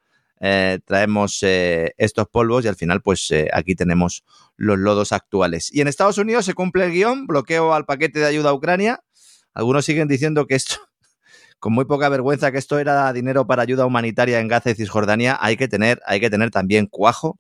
[0.45, 4.25] eh, traemos eh, estos polvos y al final pues eh, aquí tenemos
[4.57, 5.73] los lodos actuales.
[5.73, 8.99] Y en Estados Unidos se cumple el guion, bloqueo al paquete de ayuda a Ucrania.
[9.53, 10.75] Algunos siguen diciendo que esto,
[11.59, 15.37] con muy poca vergüenza, que esto era dinero para ayuda humanitaria en Gaza y Cisjordania.
[15.39, 17.39] Hay que tener, hay que tener también cuajo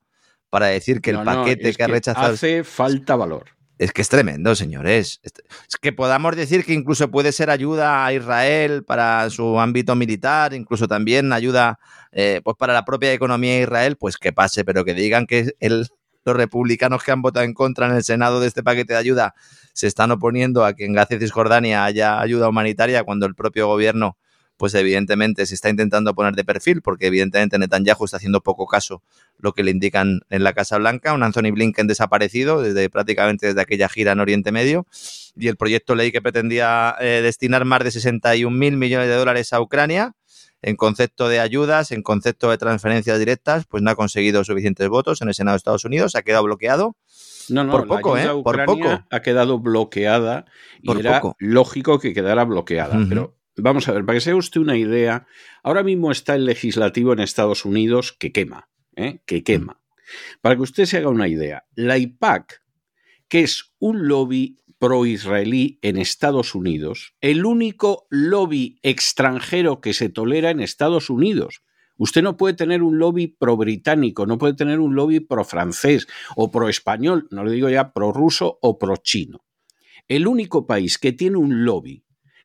[0.49, 2.35] para decir que el paquete que ha rechazado...
[2.35, 3.47] Hace falta valor.
[3.83, 5.19] Es que es tremendo, señores.
[5.23, 10.53] Es que podamos decir que incluso puede ser ayuda a Israel para su ámbito militar,
[10.53, 11.79] incluso también ayuda
[12.13, 15.51] eh, pues para la propia economía de Israel, pues que pase, pero que digan que
[15.59, 15.91] los
[16.23, 19.35] republicanos que han votado en contra en el Senado de este paquete de ayuda
[19.73, 23.67] se están oponiendo a que en Gaza y Cisjordania haya ayuda humanitaria cuando el propio
[23.67, 24.15] gobierno
[24.63, 29.03] pues evidentemente se está intentando poner de perfil, porque evidentemente Netanyahu está haciendo poco caso
[29.37, 33.59] lo que le indican en la Casa Blanca, un Anthony Blinken desaparecido desde prácticamente desde
[33.59, 34.87] aquella gira en Oriente Medio,
[35.35, 39.51] y el proyecto ley que pretendía eh, destinar más de 61 mil millones de dólares
[39.51, 40.15] a Ucrania,
[40.61, 45.21] en concepto de ayudas, en concepto de transferencias directas, pues no ha conseguido suficientes votos
[45.21, 46.95] en el Senado de Estados Unidos, ha quedado bloqueado.
[47.49, 48.29] No, no, por poco, ¿eh?
[48.41, 49.03] Por poco.
[49.11, 50.45] Ha quedado bloqueada
[50.81, 52.97] y era lógico que quedara bloqueada.
[53.09, 55.27] Pero Vamos a ver, para que se haga usted una idea,
[55.61, 59.21] ahora mismo está el legislativo en Estados Unidos que quema, ¿eh?
[59.25, 59.79] que quema.
[60.41, 62.63] Para que usted se haga una idea, la IPAC,
[63.27, 70.49] que es un lobby pro-israelí en Estados Unidos, el único lobby extranjero que se tolera
[70.49, 71.61] en Estados Unidos.
[71.95, 77.27] Usted no puede tener un lobby pro-británico, no puede tener un lobby pro-francés o pro-español,
[77.29, 79.45] no le digo ya pro-ruso o pro-chino.
[80.07, 82.03] El único país que tiene un lobby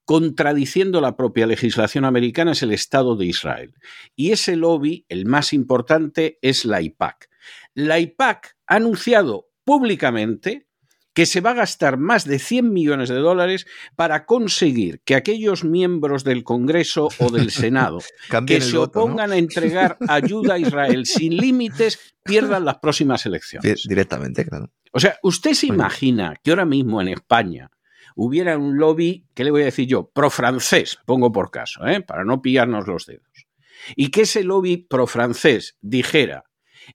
[0.08, 3.74] contradiciendo la propia legislación americana es el Estado de Israel.
[4.16, 7.28] Y ese lobby, el más importante, es la IPAC.
[7.74, 10.66] La IPAC ha anunciado públicamente
[11.12, 15.62] que se va a gastar más de 100 millones de dólares para conseguir que aquellos
[15.62, 17.98] miembros del Congreso o del Senado
[18.46, 23.84] que se opongan a entregar ayuda a Israel sin límites pierdan las próximas elecciones.
[23.86, 24.72] Directamente, claro.
[24.90, 27.70] O sea, ¿usted se imagina que ahora mismo en España
[28.18, 30.10] hubiera un lobby, ¿qué le voy a decir yo?
[30.10, 32.00] Pro-francés, pongo por caso, ¿eh?
[32.00, 33.46] para no pillarnos los dedos.
[33.94, 36.44] Y que ese lobby pro-francés dijera,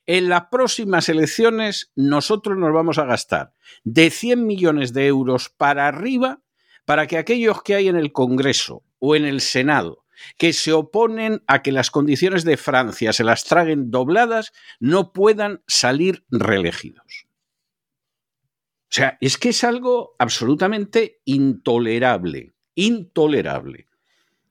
[0.05, 3.53] en las próximas elecciones nosotros nos vamos a gastar
[3.85, 6.41] de 100 millones de euros para arriba
[6.83, 10.03] para que aquellos que hay en el Congreso o en el Senado
[10.37, 15.63] que se oponen a que las condiciones de Francia se las traguen dobladas no puedan
[15.67, 17.22] salir reelegidos.
[18.93, 23.87] O sea, es que es algo absolutamente intolerable, intolerable.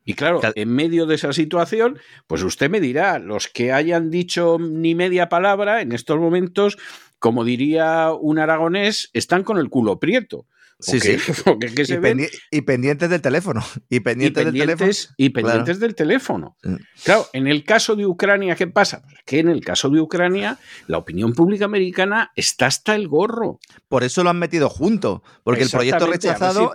[0.05, 4.59] Y claro, en medio de esa situación, pues usted me dirá, los que hayan dicho
[4.61, 6.77] ni media palabra en estos momentos,
[7.21, 10.49] como diría un aragonés, están con el culo prieto.
[10.83, 11.17] Sí, sí.
[12.51, 13.63] y, pendientes del teléfono.
[13.89, 14.91] Y pendientes, del teléfono.
[15.17, 16.57] Y pendientes del teléfono.
[17.05, 19.03] Claro, en el caso de Ucrania, ¿qué pasa?
[19.03, 20.59] Pues que en el caso de Ucrania,
[20.89, 23.61] la opinión pública americana está hasta el gorro.
[23.89, 25.23] Por eso lo han metido junto.
[25.45, 26.73] Porque el proyecto rechazado.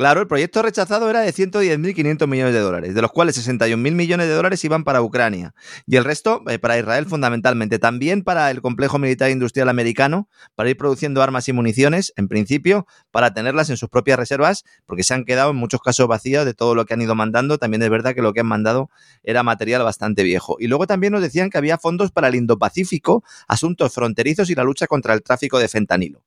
[0.00, 4.28] Claro, el proyecto rechazado era de 110.500 millones de dólares, de los cuales 61.000 millones
[4.28, 5.54] de dólares iban para Ucrania
[5.86, 7.78] y el resto eh, para Israel fundamentalmente.
[7.78, 12.28] También para el complejo militar e industrial americano, para ir produciendo armas y municiones, en
[12.28, 16.46] principio, para tenerlas en sus propias reservas, porque se han quedado en muchos casos vacías
[16.46, 17.58] de todo lo que han ido mandando.
[17.58, 18.88] También es verdad que lo que han mandado
[19.22, 20.56] era material bastante viejo.
[20.58, 24.64] Y luego también nos decían que había fondos para el Indo-Pacífico, asuntos fronterizos y la
[24.64, 26.22] lucha contra el tráfico de fentanilo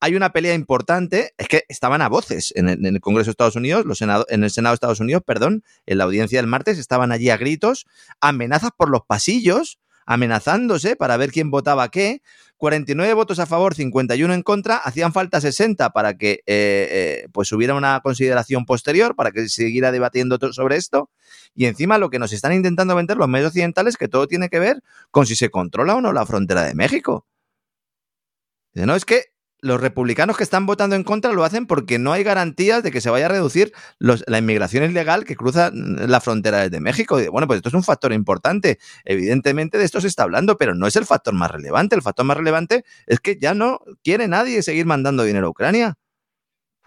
[0.00, 3.84] hay una pelea importante, es que estaban a voces en el, Congreso de Estados Unidos,
[4.28, 7.36] en el Senado de Estados Unidos, perdón, en la audiencia del martes, estaban allí a
[7.36, 7.86] gritos,
[8.20, 12.22] amenazas por los pasillos, amenazándose para ver quién votaba qué.
[12.56, 16.88] 49 votos a favor, 51 en contra, hacían falta 60 para que eh,
[17.26, 21.10] eh, pues hubiera una consideración posterior, para que se siguiera debatiendo sobre esto.
[21.54, 24.58] Y encima lo que nos están intentando vender los medios occidentales, que todo tiene que
[24.58, 27.26] ver con si se controla o no la frontera de México.
[28.74, 29.26] No, es que
[29.60, 33.00] los republicanos que están votando en contra lo hacen porque no hay garantías de que
[33.00, 37.18] se vaya a reducir la inmigración ilegal que cruza la frontera desde México.
[37.30, 38.78] bueno, pues esto es un factor importante.
[39.04, 41.96] Evidentemente de esto se está hablando, pero no es el factor más relevante.
[41.96, 45.98] El factor más relevante es que ya no quiere nadie seguir mandando dinero a Ucrania.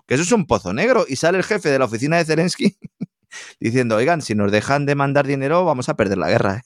[0.07, 1.05] Que eso es un pozo negro.
[1.07, 2.77] Y sale el jefe de la oficina de Zelensky
[3.59, 6.55] diciendo, oigan, si nos dejan de mandar dinero vamos a perder la guerra.
[6.57, 6.61] ¿eh?".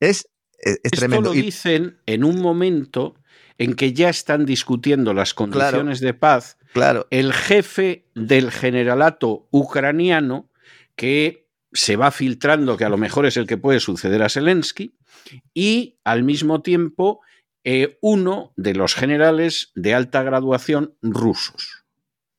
[0.00, 0.28] Es
[0.66, 3.14] es, Esto lo dicen en un momento
[3.58, 6.58] en que ya están discutiendo las condiciones de paz.
[6.72, 7.06] Claro.
[7.10, 10.50] El jefe del generalato ucraniano,
[10.94, 14.94] que se va filtrando que a lo mejor es el que puede suceder a Zelensky,
[15.54, 17.20] y al mismo tiempo
[17.64, 21.84] eh, uno de los generales de alta graduación rusos.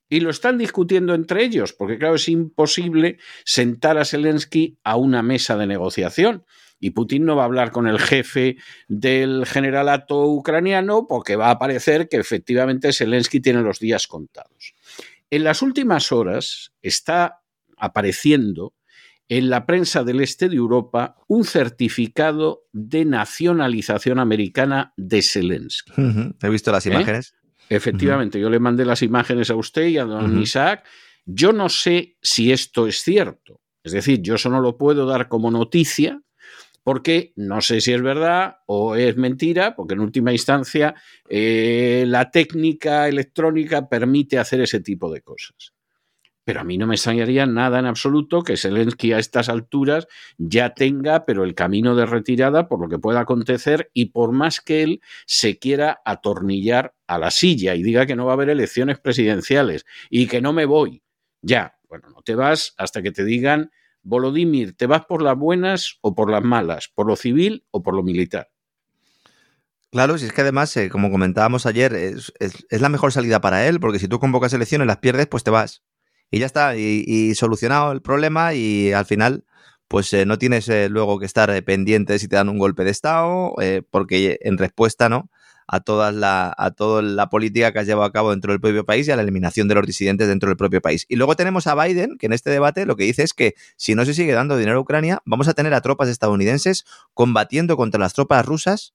[0.09, 5.21] Y lo están discutiendo entre ellos, porque claro, es imposible sentar a Zelensky a una
[5.21, 6.45] mesa de negociación.
[6.79, 8.57] Y Putin no va a hablar con el jefe
[8.87, 14.73] del generalato ucraniano porque va a parecer que efectivamente Zelensky tiene los días contados.
[15.29, 17.41] En las últimas horas está
[17.77, 18.73] apareciendo
[19.29, 25.91] en la prensa del este de Europa un certificado de nacionalización americana de Zelensky.
[26.41, 26.89] He visto las ¿Eh?
[26.89, 27.33] imágenes.
[27.69, 30.85] Efectivamente, yo le mandé las imágenes a usted y a don Isaac.
[31.25, 33.59] Yo no sé si esto es cierto.
[33.83, 36.21] Es decir, yo eso no lo puedo dar como noticia,
[36.87, 40.95] porque no sé si es verdad o es mentira, porque en última instancia
[41.27, 45.73] eh, la técnica electrónica permite hacer ese tipo de cosas.
[46.45, 50.07] Pero a mí no me extrañaría nada en absoluto que Zelensky a estas alturas
[50.37, 54.61] ya tenga, pero el camino de retirada por lo que pueda acontecer y por más
[54.61, 58.49] que él se quiera atornillar a la silla y diga que no va a haber
[58.49, 61.03] elecciones presidenciales y que no me voy.
[61.41, 63.71] Ya, bueno, no te vas hasta que te digan
[64.07, 66.89] Volodymyr, ¿te vas por las buenas o por las malas?
[66.95, 68.49] ¿Por lo civil o por lo militar?
[69.91, 72.31] Claro, si es que además, eh, como comentábamos ayer, es,
[72.69, 75.83] la mejor salida para él, porque si tú convocas elecciones, las pierdes, pues te vas.
[76.31, 79.45] Y ya está, y, solucionado el problema y al final,
[79.89, 82.91] pues eh, no tienes eh, luego que estar pendiente si te dan un golpe de
[82.91, 83.55] Estado,
[83.91, 85.29] porque en respuesta, ¿no?
[85.67, 88.85] A toda la, a toda la política que has llevado a cabo dentro del propio
[88.85, 91.05] país y a la eliminación de los disidentes dentro del propio país.
[91.09, 93.93] Y luego tenemos a Biden, que en este debate lo que dice es que si
[93.93, 97.99] no se sigue dando dinero a Ucrania, vamos a tener a tropas estadounidenses combatiendo contra
[97.99, 98.93] las tropas rusas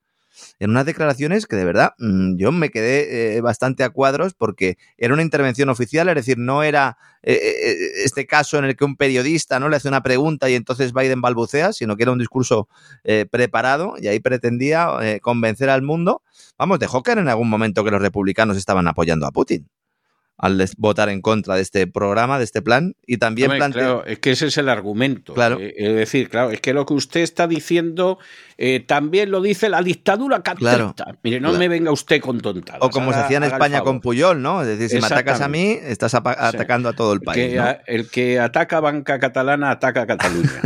[0.58, 4.76] en unas declaraciones que de verdad mm, yo me quedé eh, bastante a cuadros porque
[4.96, 8.84] era una intervención oficial, es decir, no era eh, eh, este caso en el que
[8.84, 12.18] un periodista no le hace una pregunta y entonces Biden balbucea, sino que era un
[12.18, 12.68] discurso
[13.30, 14.88] preparado y ahí pretendía
[15.20, 16.22] convencer al mundo.
[16.58, 19.68] Vamos, dejó caer en algún momento que los republicanos estaban apoyando a Putin
[20.42, 24.32] al votar en contra de este programa, de este plan, y también Claro, es que
[24.32, 25.34] ese es el argumento.
[25.34, 25.60] Claro.
[25.60, 28.18] Eh, es decir, claro, es que lo que usted está diciendo
[28.58, 31.16] eh, también lo dice la dictadura capitalista.
[31.22, 32.82] Mire, no me venga usted con tontadas.
[32.82, 34.62] O como se hacía en España con Puyol, ¿no?
[34.62, 37.56] Es decir, si me atacas a mí, estás atacando a todo el país.
[37.86, 40.60] El que ataca banca catalana ataca a Cataluña.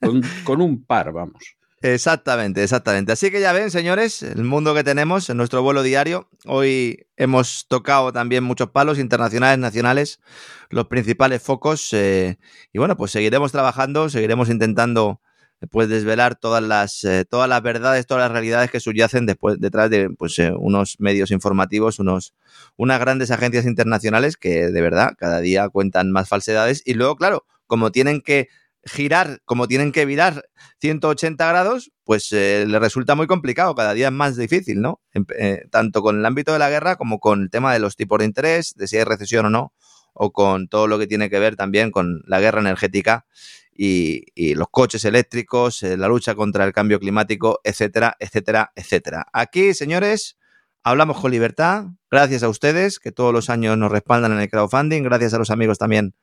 [0.44, 1.59] con un par, vamos.
[1.82, 3.12] Exactamente, exactamente.
[3.12, 6.28] Así que ya ven, señores, el mundo que tenemos en nuestro vuelo diario.
[6.44, 10.20] Hoy hemos tocado también muchos palos internacionales, nacionales,
[10.68, 11.88] los principales focos.
[11.94, 12.36] Eh,
[12.74, 15.22] y bueno, pues seguiremos trabajando, seguiremos intentando
[15.70, 19.88] pues desvelar todas las eh, todas las verdades, todas las realidades que subyacen después detrás
[19.90, 22.34] de pues eh, unos medios informativos, unos
[22.76, 27.44] unas grandes agencias internacionales que de verdad cada día cuentan más falsedades y luego claro,
[27.66, 28.48] como tienen que
[28.84, 30.44] girar como tienen que virar
[30.80, 35.00] 180 grados, pues eh, le resulta muy complicado, cada día es más difícil, ¿no?
[35.38, 38.18] Eh, tanto con el ámbito de la guerra como con el tema de los tipos
[38.18, 39.74] de interés, de si hay recesión o no,
[40.14, 43.26] o con todo lo que tiene que ver también con la guerra energética
[43.72, 49.26] y, los coches eléctricos, eh, la lucha contra el cambio climático, etcétera, etcétera, etcétera.
[49.32, 50.38] Aquí, señores,
[50.82, 55.02] hablamos con libertad, gracias a ustedes que todos los años nos respaldan en el crowdfunding,
[55.02, 56.14] gracias a los amigos también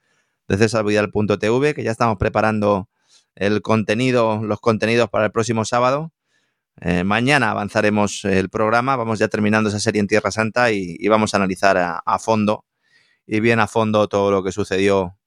[0.47, 2.89] de cesarvidal.tv, que ya estamos preparando
[3.35, 6.11] el contenido, los contenidos para el próximo sábado.
[6.79, 11.33] Eh, mañana avanzaremos el programa, vamos ya terminando esa serie en Tierra Santa y, vamos
[11.33, 12.65] a analizar a, fondo
[13.25, 15.17] y bien a fondo todo lo que sucedió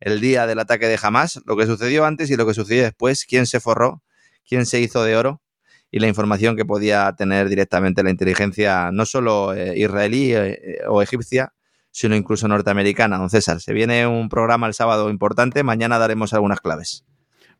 [0.00, 3.24] el día del ataque de Hamas, lo que sucedió antes y lo que sucedió después,
[3.24, 4.02] quién se forró,
[4.46, 5.42] quién se hizo de oro
[5.90, 11.02] y la información que podía tener directamente la inteligencia no solo eh, israelí eh, o
[11.02, 11.54] egipcia,
[11.96, 13.58] sino incluso norteamericana, don César.
[13.62, 17.06] Se viene un programa el sábado importante, mañana daremos algunas claves.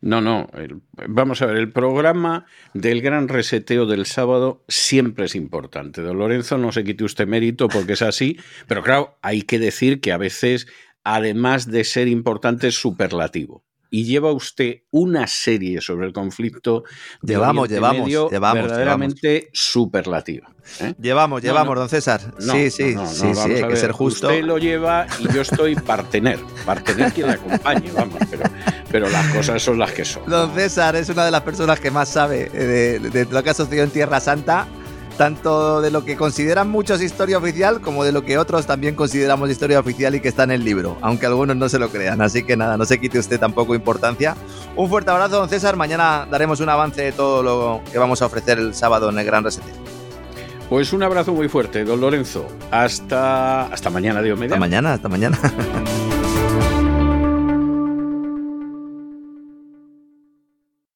[0.03, 0.47] No, no.
[1.09, 6.03] vamos a ver, el programa del gran reseteo del sábado siempre es importante.
[6.03, 10.03] Don Lorenzo, no se quite usted mérito porque es así, pero claro, hay que decir
[10.03, 10.67] que a veces,
[11.03, 13.65] además de ser importante, es superlativo
[13.97, 16.85] y lleva usted una serie sobre el conflicto
[17.23, 20.51] de llevamos, llevamos, llevamos, verdaderamente superlativa.
[20.81, 20.93] ¿eh?
[21.01, 22.21] Llevamos, llevamos, don César.
[22.39, 24.27] sí, sí, sí, sí, hay que ser justo.
[24.27, 28.43] Usted lo lleva y yo estoy partener, partener quien le acompañe, vamos, pero,
[28.91, 30.27] pero las cosas son las que son.
[30.27, 33.55] Don César es una de las personas que más sabe de, de lo que ha
[33.55, 34.69] sucedido en Tierra Santa
[35.17, 39.51] tanto de lo que consideran muchos historia oficial como de lo que otros también consideramos
[39.51, 42.21] historia oficial y que está en el libro, aunque algunos no se lo crean.
[42.21, 44.37] Así que nada, no se quite usted tampoco importancia.
[44.77, 45.77] Un fuerte abrazo, don César.
[45.77, 49.25] Mañana daremos un avance de todo lo que vamos a ofrecer el sábado en el
[49.25, 49.65] Gran Reset.
[50.69, 52.47] Pues un abrazo muy fuerte, don Lorenzo.
[52.71, 54.49] Hasta, hasta mañana, Dios mío.
[54.49, 55.39] Hasta mañana, hasta mañana.